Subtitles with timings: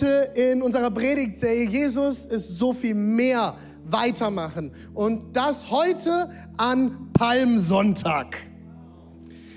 [0.00, 3.54] heute in unserer Predigtserie Jesus ist so viel mehr
[3.84, 4.72] weitermachen.
[4.94, 8.36] Und das heute an Palmsonntag.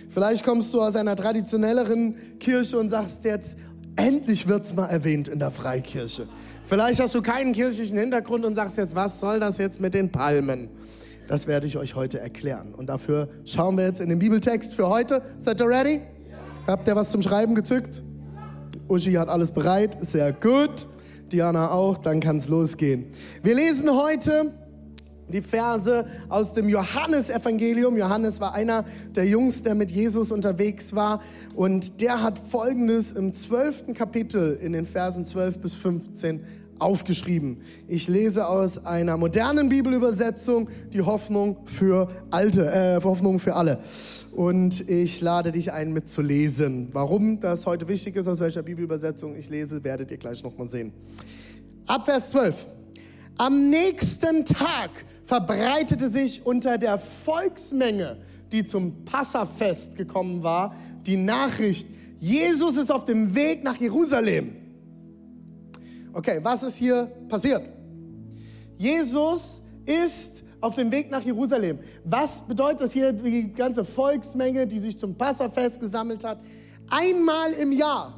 [0.09, 3.57] Vielleicht kommst du aus einer traditionelleren Kirche und sagst jetzt,
[3.95, 6.27] endlich wird's mal erwähnt in der Freikirche.
[6.65, 10.11] Vielleicht hast du keinen kirchlichen Hintergrund und sagst jetzt, was soll das jetzt mit den
[10.11, 10.69] Palmen?
[11.27, 12.73] Das werde ich euch heute erklären.
[12.73, 15.21] Und dafür schauen wir jetzt in den Bibeltext für heute.
[15.37, 16.01] Seid ihr ready?
[16.67, 18.03] Habt ihr was zum Schreiben gezückt?
[18.87, 20.87] Uschi hat alles bereit, sehr gut.
[21.31, 23.05] Diana auch, dann kann es losgehen.
[23.41, 24.51] Wir lesen heute
[25.29, 27.97] die Verse aus dem Johannesevangelium.
[27.97, 31.21] Johannes war einer der Jungs, der mit Jesus unterwegs war.
[31.55, 36.41] Und der hat Folgendes im zwölften Kapitel in den Versen 12 bis 15
[36.83, 37.61] aufgeschrieben.
[37.87, 43.79] Ich lese aus einer modernen Bibelübersetzung die Hoffnung für Alte, äh, Hoffnung für alle.
[44.33, 46.89] Und ich lade dich ein, mitzulesen.
[46.91, 50.91] Warum das heute wichtig ist, aus welcher Bibelübersetzung ich lese, werdet ihr gleich nochmal sehen.
[51.87, 52.65] Ab Vers 12.
[53.37, 54.91] Am nächsten Tag
[55.25, 58.17] verbreitete sich unter der Volksmenge,
[58.51, 61.87] die zum Passafest gekommen war, die Nachricht,
[62.19, 64.62] Jesus ist auf dem Weg nach Jerusalem.
[66.13, 67.63] Okay, was ist hier passiert?
[68.77, 71.79] Jesus ist auf dem Weg nach Jerusalem.
[72.05, 76.39] Was bedeutet das hier, die ganze Volksmenge, die sich zum Passafest gesammelt hat?
[76.89, 78.13] Einmal im Jahr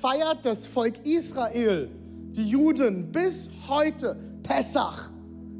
[0.00, 1.90] feiert das Volk Israel,
[2.30, 5.10] die Juden, bis heute Pessach,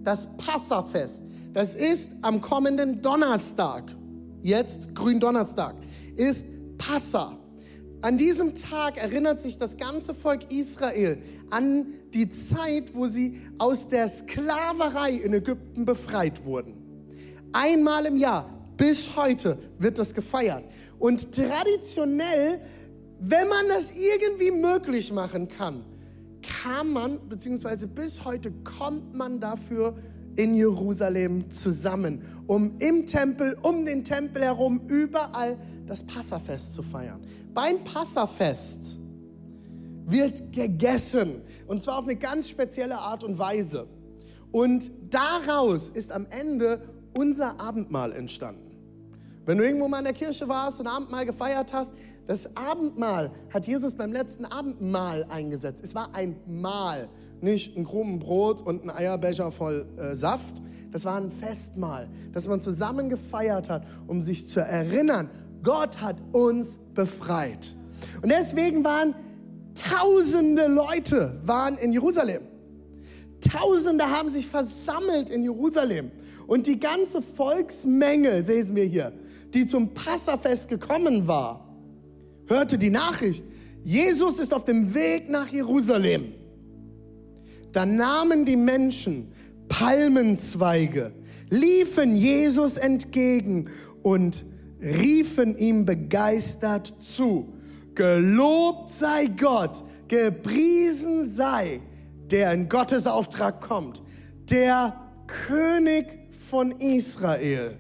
[0.05, 1.23] das Passafest.
[1.53, 3.85] Das ist am kommenden Donnerstag,
[4.43, 5.75] jetzt Gründonnerstag,
[6.15, 6.47] ist
[6.79, 7.37] Passa.
[8.03, 11.19] An diesem Tag erinnert sich das ganze Volk Israel
[11.51, 16.75] an die Zeit, wo sie aus der Sklaverei in Ägypten befreit wurden.
[17.53, 20.65] Einmal im Jahr, bis heute, wird das gefeiert.
[20.99, 22.61] Und traditionell,
[23.19, 25.83] wenn man das irgendwie möglich machen kann,
[26.63, 29.97] kam man, beziehungsweise bis heute kommt man dafür
[30.37, 35.57] in Jerusalem zusammen, um im Tempel, um den Tempel herum, überall
[35.87, 37.21] das Passafest zu feiern.
[37.55, 38.99] Beim Passafest
[40.07, 43.89] wird gegessen und zwar auf eine ganz spezielle Art und Weise.
[44.53, 46.81] Und daraus ist am Ende
[47.15, 48.67] unser Abendmahl entstanden.
[49.45, 51.93] Wenn du irgendwo mal in der Kirche warst und Abendmahl gefeiert hast,
[52.27, 55.85] das Abendmahl hat Jesus beim letzten Abendmahl eingesetzt.
[55.85, 57.09] Es war ein Mahl,
[57.41, 60.61] nicht ein krummen Brot und ein Eierbecher voll äh, Saft.
[60.91, 65.31] Das war ein Festmahl, das man zusammen gefeiert hat, um sich zu erinnern,
[65.67, 67.75] Gott hat uns befreit.
[68.23, 69.17] Und deswegen waren
[69.75, 72.43] tausende Leute waren in Jerusalem.
[73.41, 76.13] Tausende haben sich versammelt in Jerusalem.
[76.47, 79.13] Und die ganze Volksmenge, sehen wir hier,
[79.55, 81.69] die zum Passafest gekommen war,
[82.47, 83.45] hörte die Nachricht,
[83.83, 86.33] Jesus ist auf dem Weg nach Jerusalem.
[87.73, 89.33] Da nahmen die Menschen
[89.67, 91.11] Palmenzweige,
[91.51, 93.69] liefen Jesus entgegen
[94.05, 94.45] und
[94.81, 97.55] riefen ihm begeistert zu.
[97.95, 101.81] Gelobt sei Gott, gepriesen sei,
[102.31, 104.03] der in Gottes Auftrag kommt,
[104.51, 107.79] der König von Israel.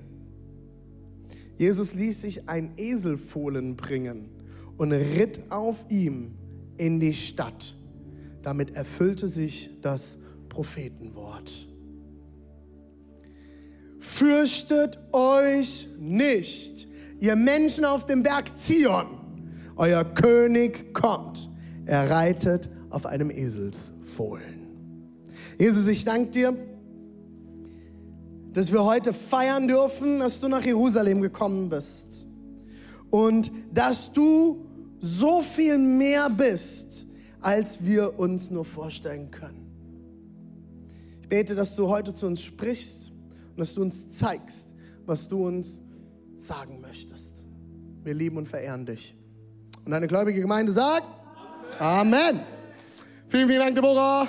[1.59, 4.29] Jesus ließ sich ein Eselfohlen bringen
[4.77, 6.35] und ritt auf ihm
[6.77, 7.75] in die Stadt.
[8.43, 10.19] Damit erfüllte sich das
[10.49, 11.69] Prophetenwort.
[14.09, 16.87] Fürchtet euch nicht,
[17.19, 19.09] ihr Menschen auf dem Berg Zion.
[19.75, 21.49] Euer König kommt.
[21.87, 24.69] Er reitet auf einem Eselsfohlen.
[25.59, 26.57] Jesus, ich danke dir,
[28.53, 32.29] dass wir heute feiern dürfen, dass du nach Jerusalem gekommen bist
[33.11, 34.67] und dass du
[35.01, 37.09] so viel mehr bist,
[37.41, 39.67] als wir uns nur vorstellen können.
[41.23, 43.16] Ich bete, dass du heute zu uns sprichst
[43.57, 44.75] und dass du uns zeigst,
[45.07, 45.81] was du uns
[46.35, 47.47] sagen möchtest.
[48.03, 49.17] Wir lieben und verehren dich.
[49.87, 51.07] Und deine gläubige Gemeinde sagt
[51.79, 52.15] Amen.
[52.15, 52.41] Amen.
[53.29, 54.29] Vielen, vielen Dank, Deborah.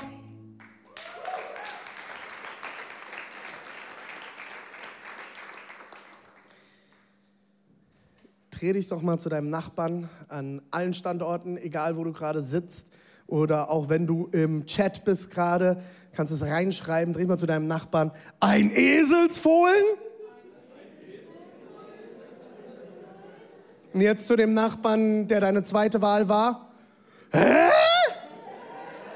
[8.51, 12.93] Dreh dich doch mal zu deinem Nachbarn an allen Standorten, egal wo du gerade sitzt
[13.27, 15.83] Oder auch wenn du im Chat bist gerade,
[16.15, 19.83] kannst du es reinschreiben, dreh mal zu deinem Nachbarn, ein Eselsfohlen?
[23.93, 26.71] Und jetzt zu dem Nachbarn, der deine zweite Wahl war.
[27.31, 27.69] Hä?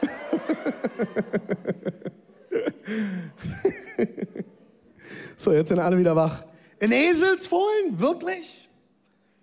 [5.37, 6.43] so, jetzt sind alle wieder wach.
[6.81, 7.99] Ein Eselsfohlen?
[7.99, 8.69] Wirklich?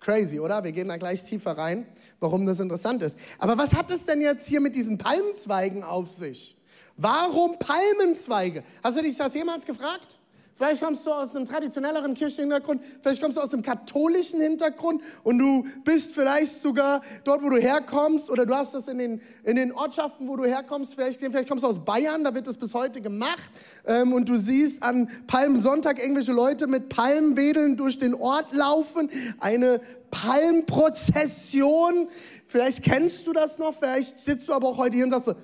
[0.01, 0.63] Crazy, oder?
[0.65, 1.87] Wir gehen da gleich tiefer rein,
[2.21, 3.19] warum das interessant ist.
[3.39, 6.57] Aber was hat es denn jetzt hier mit diesen Palmzweigen auf sich?
[6.97, 8.63] Warum Palmenzweige?
[8.83, 10.19] Hast du dich das jemals gefragt?
[10.59, 15.39] Vielleicht kommst du aus einem traditionelleren Kirchenhintergrund, vielleicht kommst du aus einem katholischen Hintergrund und
[15.39, 19.55] du bist vielleicht sogar dort, wo du herkommst oder du hast das in den, in
[19.55, 22.75] den Ortschaften, wo du herkommst, vielleicht, vielleicht kommst du aus Bayern, da wird das bis
[22.75, 23.53] heute gemacht
[23.87, 29.09] ähm, und du siehst an Palmsonntag irgendwelche Leute mit Palmwedeln durch den Ort laufen,
[29.39, 32.09] eine Palmprozession.
[32.49, 35.35] Vielleicht kennst du das noch, vielleicht sitzt du aber auch heute hier und sagst so,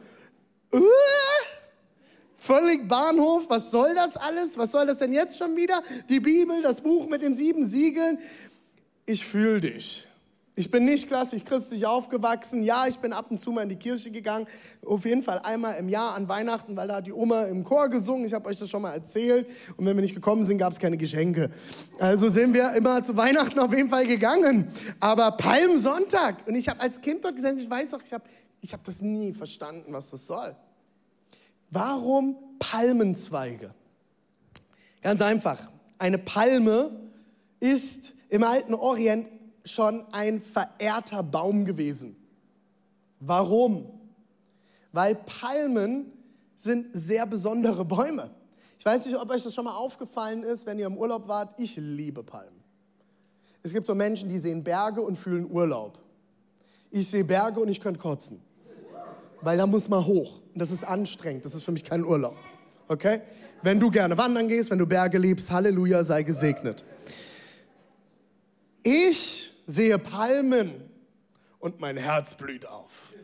[0.77, 0.83] uh,
[2.45, 4.59] Völlig Bahnhof, was soll das alles?
[4.59, 5.83] Was soll das denn jetzt schon wieder?
[6.11, 8.19] Die Bibel, das Buch mit den sieben Siegeln.
[9.07, 10.07] Ich fühle dich.
[10.55, 12.63] Ich bin nicht klassisch christlich aufgewachsen.
[12.63, 14.47] Ja, ich bin ab und zu mal in die Kirche gegangen.
[14.85, 17.89] Auf jeden Fall einmal im Jahr an Weihnachten, weil da hat die Oma im Chor
[17.89, 18.27] gesungen.
[18.27, 19.49] Ich habe euch das schon mal erzählt.
[19.79, 21.51] Und wenn wir nicht gekommen sind, gab es keine Geschenke.
[21.99, 24.71] Also sind wir immer zu Weihnachten auf jeden Fall gegangen.
[25.01, 26.47] Aber Palmsonntag.
[26.47, 28.25] Und ich habe als Kind dort gesessen, ich weiß auch, ich habe
[28.61, 30.55] ich hab das nie verstanden, was das soll.
[31.71, 33.75] Warum Palmenzweige?
[35.03, 35.71] Ganz einfach.
[35.99, 36.91] Eine Palme
[37.61, 39.29] ist im alten Orient
[39.65, 42.17] schon ein verehrter Baum gewesen.
[43.21, 43.87] Warum?
[44.93, 46.13] Weil Palmen
[46.57, 48.31] sind sehr besondere Bäume.
[48.79, 51.59] Ich weiß nicht, ob euch das schon mal aufgefallen ist, wenn ihr im Urlaub wart.
[51.59, 52.63] Ich liebe Palmen.
[53.63, 55.99] Es gibt so Menschen, die sehen Berge und fühlen Urlaub.
[56.91, 58.41] Ich sehe Berge und ich könnte kotzen
[59.45, 60.41] weil da muss man hoch.
[60.55, 61.45] Das ist anstrengend.
[61.45, 62.37] Das ist für mich kein Urlaub.
[62.89, 63.21] Okay?
[63.63, 66.85] Wenn du gerne wandern gehst, wenn du Berge liebst, Halleluja, sei gesegnet.
[68.83, 70.73] Ich sehe Palmen
[71.59, 73.15] und mein Herz blüht auf.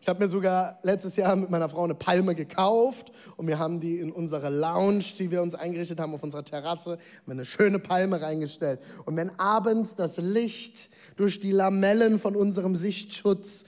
[0.00, 3.78] Ich habe mir sogar letztes Jahr mit meiner Frau eine Palme gekauft und wir haben
[3.78, 7.78] die in unsere Lounge, die wir uns eingerichtet haben, auf unserer Terrasse, haben eine schöne
[7.78, 8.80] Palme reingestellt.
[9.04, 13.64] Und wenn abends das Licht durch die Lamellen von unserem Sichtschutz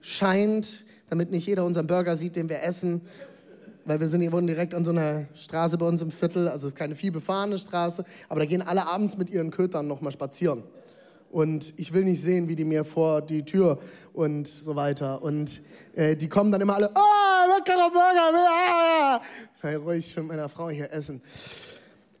[0.00, 3.02] scheint, damit nicht jeder unseren Burger sieht, den wir essen.
[3.84, 6.66] Weil wir sind hier wohnen direkt an so einer Straße bei uns im Viertel, also
[6.66, 10.12] es ist keine viel befahrene Straße, aber da gehen alle abends mit ihren Kötern nochmal
[10.12, 10.62] spazieren.
[11.30, 13.78] Und ich will nicht sehen, wie die mir vor die Tür
[14.12, 15.22] und so weiter.
[15.22, 15.62] Und
[15.94, 19.20] äh, die kommen dann immer alle, oh, leckerer Burger, ah.
[19.60, 21.20] Sei ruhig, mit meiner Frau hier essen.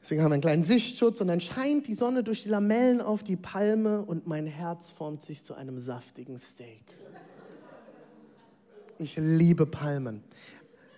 [0.00, 3.22] Deswegen haben wir einen kleinen Sichtschutz und dann scheint die Sonne durch die Lamellen auf
[3.22, 6.82] die Palme und mein Herz formt sich zu einem saftigen Steak.
[9.00, 10.24] Ich liebe Palmen.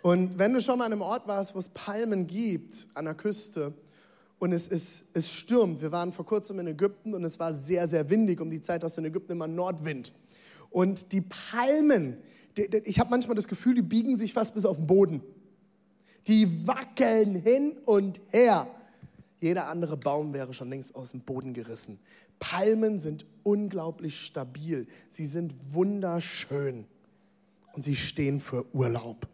[0.00, 3.14] Und wenn du schon mal an einem Ort warst, wo es Palmen gibt, an der
[3.14, 3.74] Küste,
[4.38, 7.86] und es, ist, es stürmt, wir waren vor kurzem in Ägypten und es war sehr,
[7.86, 10.14] sehr windig, um die Zeit aus in Ägypten immer Nordwind.
[10.70, 12.16] Und die Palmen,
[12.56, 15.22] die, die, ich habe manchmal das Gefühl, die biegen sich fast bis auf den Boden.
[16.26, 18.66] Die wackeln hin und her.
[19.42, 21.98] Jeder andere Baum wäre schon längst aus dem Boden gerissen.
[22.38, 24.86] Palmen sind unglaublich stabil.
[25.10, 26.86] Sie sind wunderschön
[27.72, 29.28] und sie stehen für Urlaub.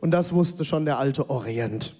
[0.00, 1.94] Und das wusste schon der alte Orient.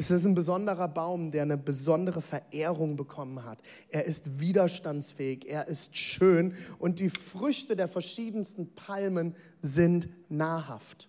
[0.00, 3.58] Es ist ein besonderer Baum, der eine besondere Verehrung bekommen hat.
[3.88, 11.08] Er ist widerstandsfähig, er ist schön und die Früchte der verschiedensten Palmen sind nahrhaft.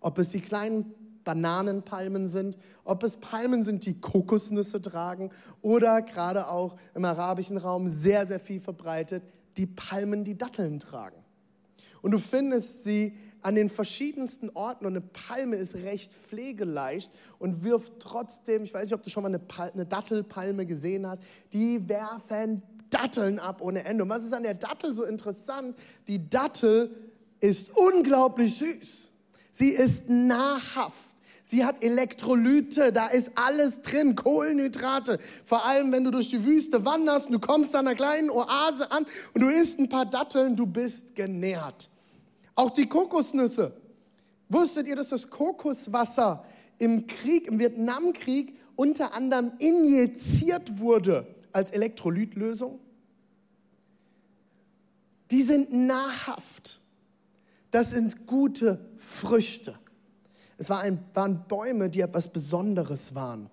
[0.00, 6.48] Ob es die kleinen Bananenpalmen sind, ob es Palmen sind, die Kokosnüsse tragen oder gerade
[6.48, 9.22] auch im arabischen Raum sehr, sehr viel verbreitet,
[9.58, 11.21] die Palmen, die Datteln tragen.
[12.02, 17.64] Und du findest sie an den verschiedensten Orten und eine Palme ist recht pflegeleicht und
[17.64, 21.22] wirft trotzdem, ich weiß nicht, ob du schon mal eine, Pal eine Dattelpalme gesehen hast,
[21.52, 24.04] die werfen Datteln ab ohne Ende.
[24.04, 25.76] Und was ist an der Dattel so interessant?
[26.06, 26.94] Die Dattel
[27.40, 29.10] ist unglaublich süß.
[29.50, 31.11] Sie ist nahrhaft.
[31.52, 35.18] Sie hat Elektrolyte, da ist alles drin, Kohlenhydrate.
[35.44, 38.90] Vor allem, wenn du durch die Wüste wanderst und du kommst an einer kleinen Oase
[38.90, 39.04] an
[39.34, 41.90] und du isst ein paar Datteln, du bist genährt.
[42.54, 43.76] Auch die Kokosnüsse.
[44.48, 46.42] Wusstet ihr, dass das Kokoswasser
[46.78, 52.80] im Krieg, im Vietnamkrieg unter anderem injiziert wurde als Elektrolytlösung?
[55.30, 56.80] Die sind nahrhaft.
[57.70, 59.74] Das sind gute Früchte.
[60.62, 63.50] Es waren Bäume, die etwas Besonderes waren.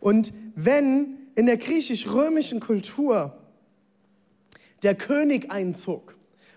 [0.00, 3.38] Und wenn in der griechisch-römischen Kultur
[4.82, 6.14] der König einzog,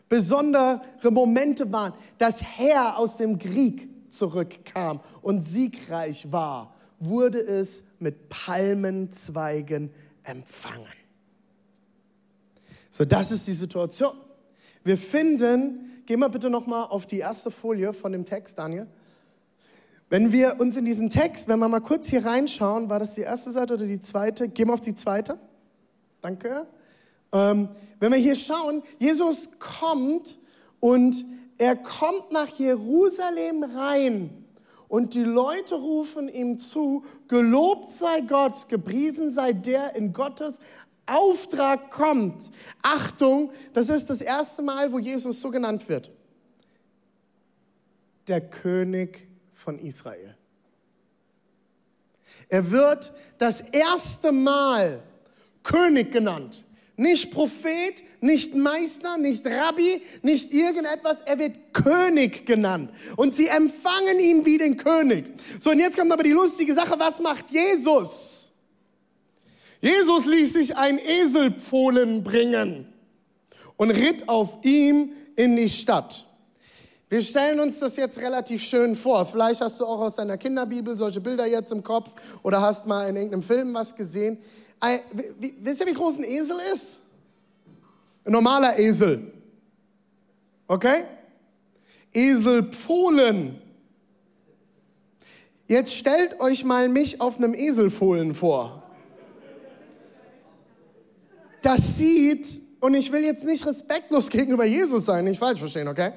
[0.09, 8.27] besondere Momente waren, das Heer aus dem Krieg zurückkam und siegreich war, wurde es mit
[8.27, 9.91] Palmenzweigen
[10.23, 10.91] empfangen.
[12.91, 14.11] So, das ist die Situation.
[14.83, 18.87] Wir finden, geh mal bitte noch mal auf die erste Folie von dem Text, Daniel.
[20.09, 23.21] Wenn wir uns in diesen Text, wenn wir mal kurz hier reinschauen, war das die
[23.21, 24.47] erste Seite oder die zweite?
[24.47, 25.39] Geh mal auf die zweite.
[26.21, 26.67] Danke.
[27.33, 27.69] Ähm,
[27.99, 30.37] wenn wir hier schauen, Jesus kommt
[30.79, 31.25] und
[31.57, 34.45] er kommt nach Jerusalem rein
[34.87, 40.59] und die Leute rufen ihm zu, gelobt sei Gott, gepriesen sei der in Gottes
[41.07, 42.51] Auftrag kommt.
[42.81, 46.11] Achtung, das ist das erste Mal, wo Jesus so genannt wird.
[48.27, 50.35] Der König von Israel.
[52.49, 55.01] Er wird das erste Mal
[55.63, 56.63] König genannt.
[56.97, 61.21] Nicht Prophet, nicht Meister, nicht Rabbi, nicht irgendetwas.
[61.25, 62.91] Er wird König genannt.
[63.17, 65.25] Und sie empfangen ihn wie den König.
[65.59, 66.97] So, und jetzt kommt aber die lustige Sache.
[66.97, 68.53] Was macht Jesus?
[69.81, 72.87] Jesus ließ sich ein Eselpfohlen bringen
[73.75, 76.25] und ritt auf ihm in die Stadt.
[77.15, 79.25] Wir stellen uns das jetzt relativ schön vor.
[79.25, 82.09] Vielleicht hast du auch aus deiner Kinderbibel solche Bilder jetzt im Kopf
[82.43, 84.37] oder hast mal in irgendeinem Film was gesehen.
[85.61, 86.99] Wisst ihr, wie groß ein Esel ist?
[88.25, 89.31] Ein normaler Esel.
[90.67, 91.05] Okay?
[92.13, 93.61] Eselpfohlen.
[95.69, 98.83] Jetzt stellt euch mal mich auf einem Eselfohlen vor.
[101.61, 106.11] Das sieht, und ich will jetzt nicht respektlos gegenüber Jesus sein, nicht falsch verstehen, okay?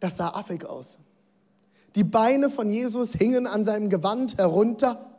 [0.00, 0.98] Das sah affig aus.
[1.94, 5.10] Die Beine von Jesus hingen an seinem Gewand herunter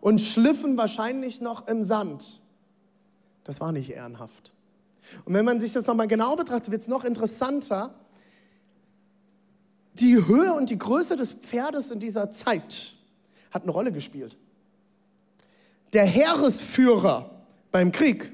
[0.00, 2.42] und schliffen wahrscheinlich noch im Sand.
[3.44, 4.52] Das war nicht ehrenhaft.
[5.24, 7.94] Und wenn man sich das nochmal genau betrachtet, wird es noch interessanter.
[9.94, 12.94] Die Höhe und die Größe des Pferdes in dieser Zeit
[13.50, 14.36] hat eine Rolle gespielt.
[15.92, 17.30] Der Heeresführer
[17.70, 18.32] beim Krieg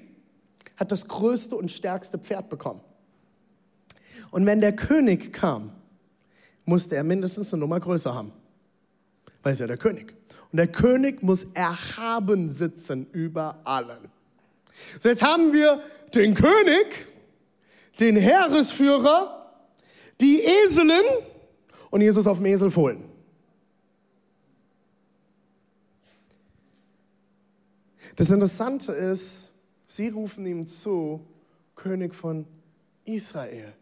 [0.76, 2.80] hat das größte und stärkste Pferd bekommen.
[4.30, 5.72] Und wenn der König kam,
[6.64, 8.32] musste er mindestens eine Nummer größer haben.
[9.42, 10.14] Weil er ist ja der König.
[10.50, 14.08] Und der König muss erhaben sitzen über allen.
[15.00, 15.82] So, jetzt haben wir
[16.14, 17.06] den König,
[17.98, 19.52] den Heeresführer,
[20.20, 21.02] die Eselin
[21.90, 23.04] und Jesus auf dem Esel fohlen.
[28.16, 29.52] Das Interessante ist,
[29.86, 31.26] sie rufen ihm zu,
[31.74, 32.46] König von
[33.04, 33.72] Israel.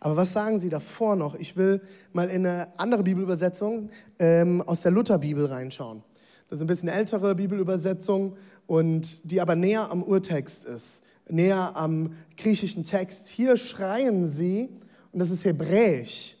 [0.00, 1.34] Aber was sagen sie davor noch?
[1.34, 1.80] Ich will
[2.12, 6.02] mal in eine andere Bibelübersetzung ähm, aus der Lutherbibel reinschauen.
[6.48, 12.14] Das ist ein bisschen ältere Bibelübersetzung und die aber näher am Urtext ist, näher am
[12.36, 13.28] griechischen Text.
[13.28, 14.68] Hier schreien sie,
[15.12, 16.36] und das ist hebräisch,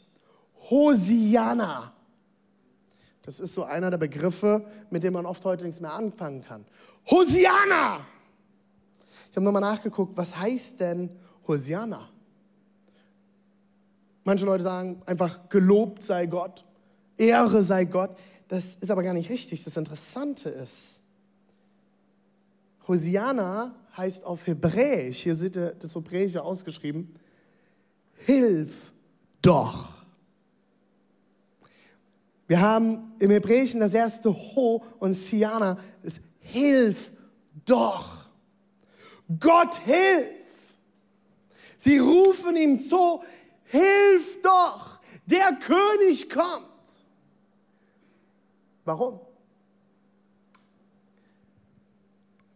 [0.70, 1.92] Hosiana.
[3.22, 6.64] Das ist so einer der Begriffe, mit dem man oft heute nichts mehr anfangen kann.
[7.10, 8.06] Hosiana!
[9.30, 11.10] Ich habe nochmal nachgeguckt, was heißt denn
[11.46, 12.08] Hosiana?
[14.28, 16.62] Manche Leute sagen einfach, gelobt sei Gott,
[17.16, 18.10] Ehre sei Gott.
[18.48, 19.64] Das ist aber gar nicht richtig.
[19.64, 21.00] Das Interessante ist,
[22.86, 27.14] Hosiana heißt auf Hebräisch, hier seht ihr das Hebräische ausgeschrieben,
[28.16, 28.92] Hilf
[29.40, 30.02] doch.
[32.48, 37.12] Wir haben im Hebräischen das erste Ho und Siana, das Hilf
[37.64, 38.26] doch.
[39.40, 40.28] Gott hilf.
[41.78, 43.22] Sie rufen ihm zu,
[43.70, 47.06] hilf doch, der König kommt.
[48.84, 49.20] Warum?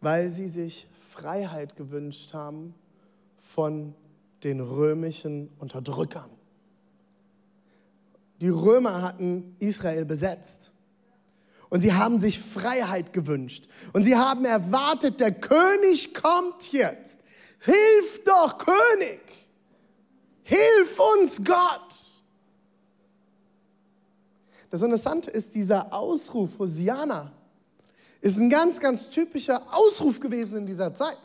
[0.00, 2.74] Weil sie sich Freiheit gewünscht haben
[3.38, 3.94] von
[4.42, 6.30] den römischen Unterdrückern.
[8.40, 10.72] Die Römer hatten Israel besetzt.
[11.68, 13.68] Und sie haben sich Freiheit gewünscht.
[13.92, 17.18] Und sie haben erwartet, der König kommt jetzt.
[17.60, 19.41] Hilf doch, König.
[20.42, 21.94] Hilf uns, Gott.
[24.70, 27.30] Das Interessante ist, dieser Ausruf, Hosiana,
[28.22, 31.18] ist ein ganz, ganz typischer Ausruf gewesen in dieser Zeit.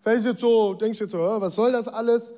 [0.00, 2.34] Vielleicht jetzt so, denkst du jetzt so, was soll das alles?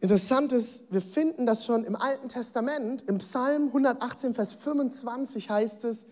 [0.00, 5.84] Interessant ist, wir finden das schon im Alten Testament, im Psalm 118, Vers 25 heißt
[5.84, 6.04] es,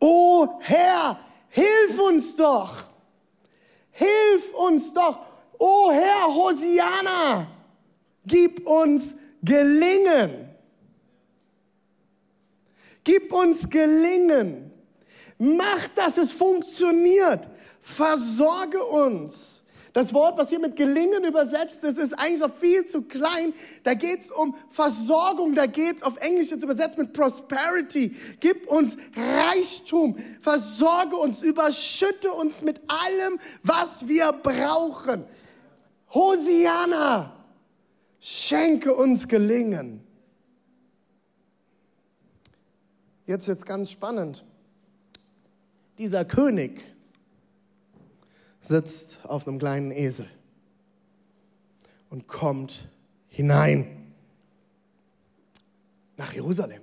[0.00, 2.74] O Herr, hilf uns doch!
[3.90, 5.20] Hilf uns doch!
[5.58, 7.46] O Herr, Hosiana,
[8.26, 10.48] gib uns Gelingen!
[13.04, 14.70] Gib uns Gelingen.
[15.38, 17.48] Mach, dass es funktioniert.
[17.80, 19.62] Versorge uns,
[19.92, 23.52] Das Wort, was hier mit gelingen übersetzt ist, ist eigentlich noch viel zu klein.
[23.82, 28.16] Da geht es um Versorgung, da geht es auf Englisch jetzt übersetzt mit Prosperity.
[28.40, 35.24] Gib uns Reichtum, versorge uns, überschütte uns mit allem, was wir brauchen.
[36.14, 37.41] Hosiana,
[38.22, 40.00] schenke uns Gelingen.
[43.26, 44.44] Jetzt wird es ganz spannend.
[45.98, 46.80] Dieser König,
[48.62, 50.30] sitzt auf einem kleinen Esel
[52.08, 52.88] und kommt
[53.28, 54.14] hinein
[56.16, 56.80] nach Jerusalem.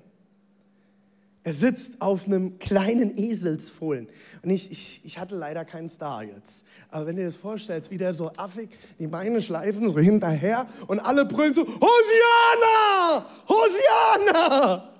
[1.43, 4.09] Er sitzt auf einem kleinen Eselsfohlen.
[4.43, 6.65] Und ich, ich, ich hatte leider keinen Star jetzt.
[6.89, 8.69] Aber wenn dir das vorstellst, wie der so affig
[8.99, 13.25] die Beine schleifen, so hinterher und alle brüllen so, Hosiana!
[13.47, 14.93] Hosiana!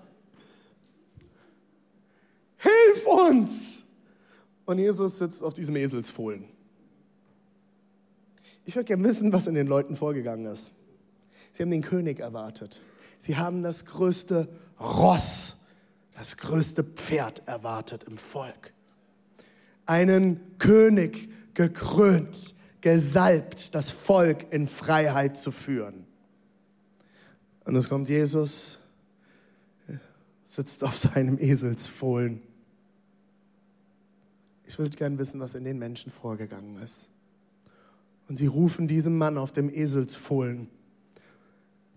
[2.58, 3.80] Hilf uns!
[4.66, 6.46] Und Jesus sitzt auf diesem Eselsfohlen.
[8.66, 10.74] Ich würde gerne wissen, was in den Leuten vorgegangen ist.
[11.52, 12.82] Sie haben den König erwartet.
[13.18, 14.48] Sie haben das größte
[14.80, 15.58] Ross,
[16.20, 18.74] das größte Pferd erwartet im Volk.
[19.86, 26.06] Einen König gekrönt, gesalbt, das Volk in Freiheit zu führen.
[27.64, 28.80] Und es kommt Jesus,
[30.46, 32.42] sitzt auf seinem Eselsfohlen.
[34.68, 37.08] Ich würde gerne wissen, was in den Menschen vorgegangen ist.
[38.28, 40.68] Und sie rufen diesem Mann auf dem Eselsfohlen,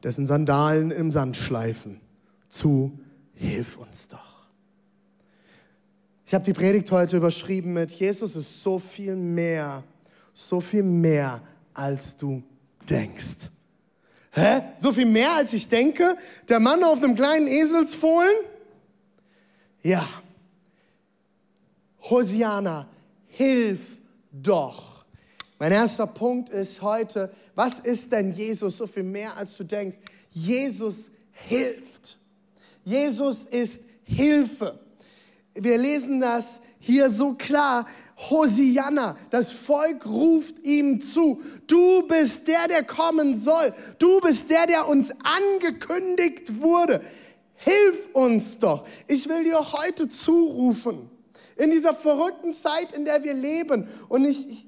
[0.05, 2.01] dessen Sandalen im Sand schleifen,
[2.49, 3.01] zu,
[3.43, 4.19] hilf uns doch.
[6.27, 9.83] Ich habe die Predigt heute überschrieben mit, Jesus ist so viel mehr,
[10.33, 11.43] so viel mehr,
[11.75, 12.43] als du
[12.89, 13.51] denkst.
[14.31, 14.63] Hä?
[14.81, 16.17] So viel mehr, als ich denke?
[16.49, 18.33] Der Mann auf einem kleinen Eselsfohlen?
[19.83, 20.09] Ja.
[22.01, 22.89] Hosiana,
[23.29, 23.81] hilf
[24.31, 25.05] doch.
[25.59, 29.99] Mein erster Punkt ist heute, was ist denn Jesus so viel mehr als du denkst?
[30.31, 32.19] Jesus hilft.
[32.85, 34.79] Jesus ist Hilfe.
[35.55, 37.87] Wir lesen das hier so klar.
[38.31, 41.43] Hosianna, das Volk ruft ihm zu.
[41.67, 43.75] Du bist der, der kommen soll.
[43.99, 47.01] Du bist der, der uns angekündigt wurde.
[47.55, 48.85] Hilf uns doch.
[49.09, 51.11] Ich will dir heute zurufen.
[51.57, 53.89] In dieser verrückten Zeit, in der wir leben.
[54.09, 54.67] Und ich, ich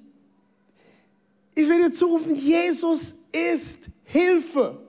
[1.55, 4.81] ich will dir zurufen, Jesus ist Hilfe.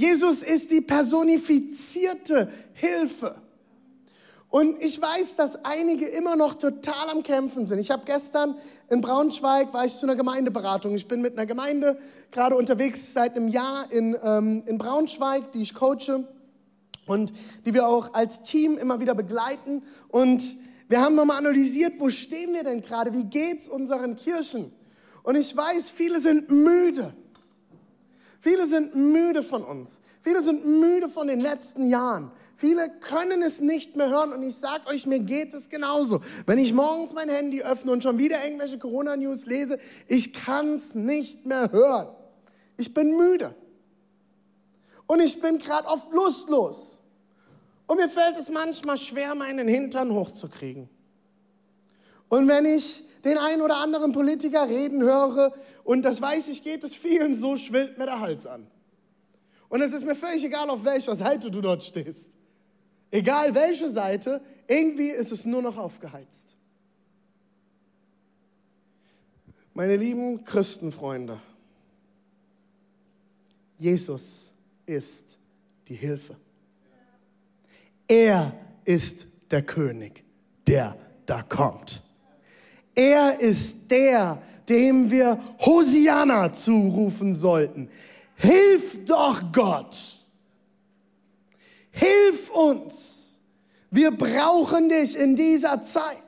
[0.00, 3.34] Jesus ist die personifizierte Hilfe.
[4.48, 7.80] Und ich weiß, dass einige immer noch total am Kämpfen sind.
[7.80, 8.56] Ich habe gestern
[8.88, 10.94] in Braunschweig, war ich zu einer Gemeindeberatung.
[10.94, 11.98] Ich bin mit einer Gemeinde
[12.30, 16.26] gerade unterwegs seit einem Jahr in, ähm, in Braunschweig, die ich coache
[17.04, 17.34] und
[17.66, 19.82] die wir auch als Team immer wieder begleiten.
[20.08, 20.42] Und
[20.88, 23.12] wir haben nochmal analysiert, wo stehen wir denn gerade?
[23.12, 24.72] Wie geht's unseren Kirchen?
[25.24, 27.12] Und ich weiß, viele sind müde.
[28.42, 30.00] Viele sind müde von uns.
[30.22, 32.32] Viele sind müde von den letzten Jahren.
[32.56, 36.22] Viele können es nicht mehr hören und ich sage euch, mir geht es genauso.
[36.46, 40.94] Wenn ich morgens mein Handy öffne und schon wieder irgendwelche Corona-News lese, ich kann es
[40.94, 42.08] nicht mehr hören.
[42.78, 43.54] Ich bin müde.
[45.06, 47.00] Und ich bin gerade oft lustlos.
[47.86, 50.88] Und mir fällt es manchmal schwer, meinen Hintern hochzukriegen.
[52.30, 55.52] Und wenn ich den einen oder anderen Politiker reden höre
[55.84, 58.66] und das weiß ich, geht es vielen so, schwillt mir der Hals an.
[59.68, 62.30] Und es ist mir völlig egal, auf welcher Seite du dort stehst.
[63.10, 66.56] Egal welche Seite, irgendwie ist es nur noch aufgeheizt.
[69.74, 71.40] Meine lieben Christenfreunde,
[73.76, 74.54] Jesus
[74.86, 75.36] ist
[75.88, 76.36] die Hilfe.
[78.06, 78.52] Er
[78.84, 80.24] ist der König,
[80.68, 82.02] der da kommt.
[83.00, 87.88] Er ist der, dem wir Hosianna zurufen sollten.
[88.36, 89.96] Hilf doch Gott.
[91.92, 93.40] Hilf uns.
[93.90, 96.18] Wir brauchen dich in dieser Zeit.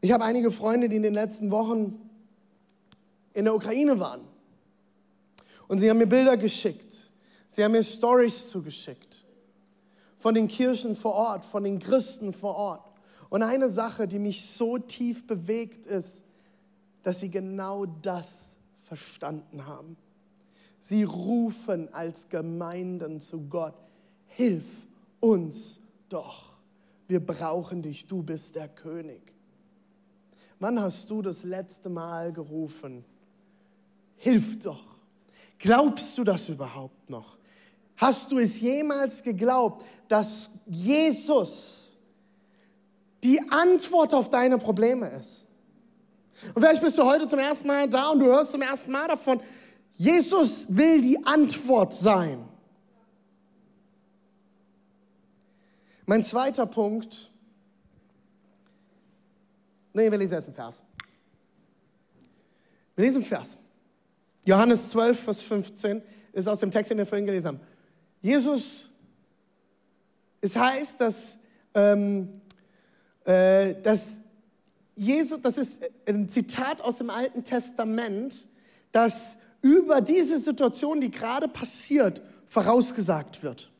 [0.00, 2.00] Ich habe einige Freunde, die in den letzten Wochen
[3.34, 4.20] in der Ukraine waren.
[5.66, 7.10] Und sie haben mir Bilder geschickt.
[7.48, 9.24] Sie haben mir Stories zugeschickt.
[10.16, 12.89] Von den Kirchen vor Ort, von den Christen vor Ort.
[13.30, 16.24] Und eine Sache, die mich so tief bewegt, ist,
[17.02, 19.96] dass sie genau das verstanden haben.
[20.80, 23.74] Sie rufen als Gemeinden zu Gott,
[24.26, 24.66] hilf
[25.20, 26.56] uns doch.
[27.06, 29.34] Wir brauchen dich, du bist der König.
[30.58, 33.04] Wann hast du das letzte Mal gerufen?
[34.16, 34.84] Hilf doch.
[35.58, 37.38] Glaubst du das überhaupt noch?
[37.96, 41.89] Hast du es jemals geglaubt, dass Jesus
[43.22, 45.46] die Antwort auf deine Probleme ist.
[46.54, 49.08] Und vielleicht bist du heute zum ersten Mal da und du hörst zum ersten Mal
[49.08, 49.40] davon,
[49.94, 52.48] Jesus will die Antwort sein.
[56.06, 57.30] Mein zweiter Punkt,
[59.92, 60.82] nee, wir lesen jetzt einen Vers.
[62.96, 63.58] Wir lesen einen Vers.
[64.46, 66.02] Johannes 12, Vers 15
[66.32, 67.60] ist aus dem Text, den wir vorhin gelesen haben.
[68.22, 68.88] Jesus,
[70.40, 71.38] es heißt, dass,
[71.74, 72.39] ähm,
[73.24, 74.20] äh, dass
[74.94, 78.48] Jesus, das ist ein Zitat aus dem Alten Testament,
[78.92, 83.70] dass über diese Situation, die gerade passiert, vorausgesagt wird.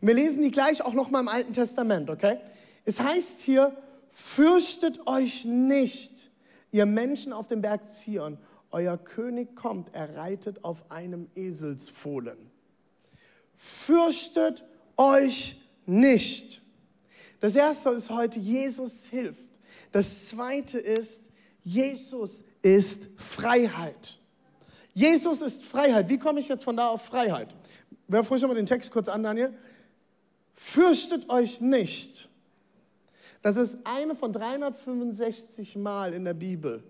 [0.00, 2.38] Und wir lesen die gleich auch noch mal im Alten Testament, okay?
[2.84, 3.76] Es heißt hier,
[4.08, 6.30] fürchtet euch nicht,
[6.70, 8.38] ihr Menschen auf dem Berg Zion,
[8.70, 12.38] euer König kommt, er reitet auf einem Eselsfohlen.
[13.56, 14.64] Fürchtet
[14.96, 16.62] euch nicht.
[17.40, 19.44] Das erste ist heute, Jesus hilft.
[19.92, 21.24] Das zweite ist,
[21.62, 24.18] Jesus ist Freiheit.
[24.94, 26.08] Jesus ist Freiheit.
[26.08, 27.54] Wie komme ich jetzt von da auf Freiheit?
[28.08, 29.52] Werf ruhig mal den Text kurz an, Daniel.
[30.54, 32.30] Fürchtet euch nicht.
[33.42, 36.82] Das ist eine von 365 Mal in der Bibel.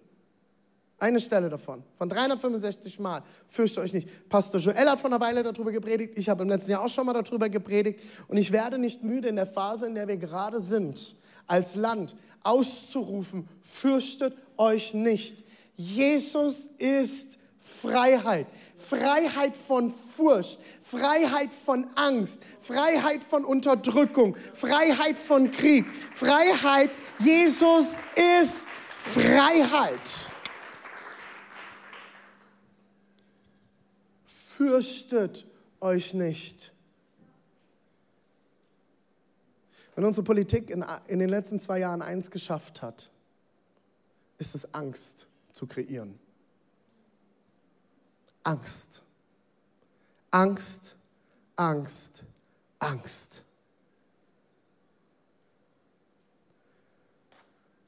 [0.98, 3.22] Eine Stelle davon, von 365 Mal.
[3.48, 4.28] Fürchtet euch nicht.
[4.30, 6.14] Pastor Joel hat vor einer Weile darüber gepredigt.
[6.16, 8.00] Ich habe im letzten Jahr auch schon mal darüber gepredigt.
[8.28, 12.16] Und ich werde nicht müde in der Phase, in der wir gerade sind, als Land
[12.42, 15.44] auszurufen, fürchtet euch nicht.
[15.76, 18.46] Jesus ist Freiheit.
[18.76, 26.90] Freiheit von Furcht, Freiheit von Angst, Freiheit von Unterdrückung, Freiheit von Krieg, Freiheit.
[27.18, 28.64] Jesus ist
[28.98, 30.30] Freiheit.
[34.56, 35.46] Fürchtet
[35.80, 36.72] euch nicht.
[39.94, 43.10] Wenn unsere Politik in, in den letzten zwei Jahren eins geschafft hat,
[44.38, 46.18] ist es Angst zu kreieren.
[48.44, 49.02] Angst.
[50.30, 50.96] Angst,
[51.56, 52.24] Angst,
[52.78, 53.44] Angst.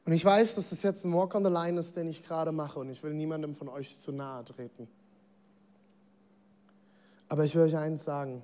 [0.04, 2.52] Und ich weiß, dass es jetzt ein Walk on the Line ist, den ich gerade
[2.52, 4.87] mache und ich will niemandem von euch zu nahe treten.
[7.28, 8.42] Aber ich will euch eins sagen,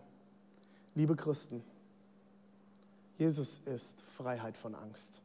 [0.95, 1.63] liebe Christen,
[3.19, 5.23] Jesus ist Freiheit von Angst.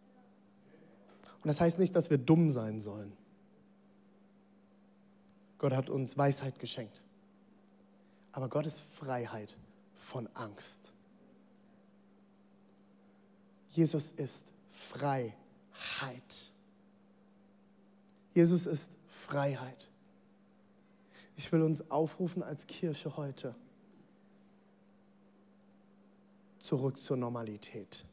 [1.42, 3.12] Und das heißt nicht, dass wir dumm sein sollen.
[5.58, 7.04] Gott hat uns Weisheit geschenkt.
[8.32, 9.56] Aber Gott ist Freiheit
[9.96, 10.94] von Angst.
[13.72, 15.34] Jesus ist Freiheit.
[18.34, 19.90] Jesus ist Freiheit.
[21.40, 23.56] Ich will uns aufrufen als Kirche heute
[26.60, 28.04] zurück zur Normalität.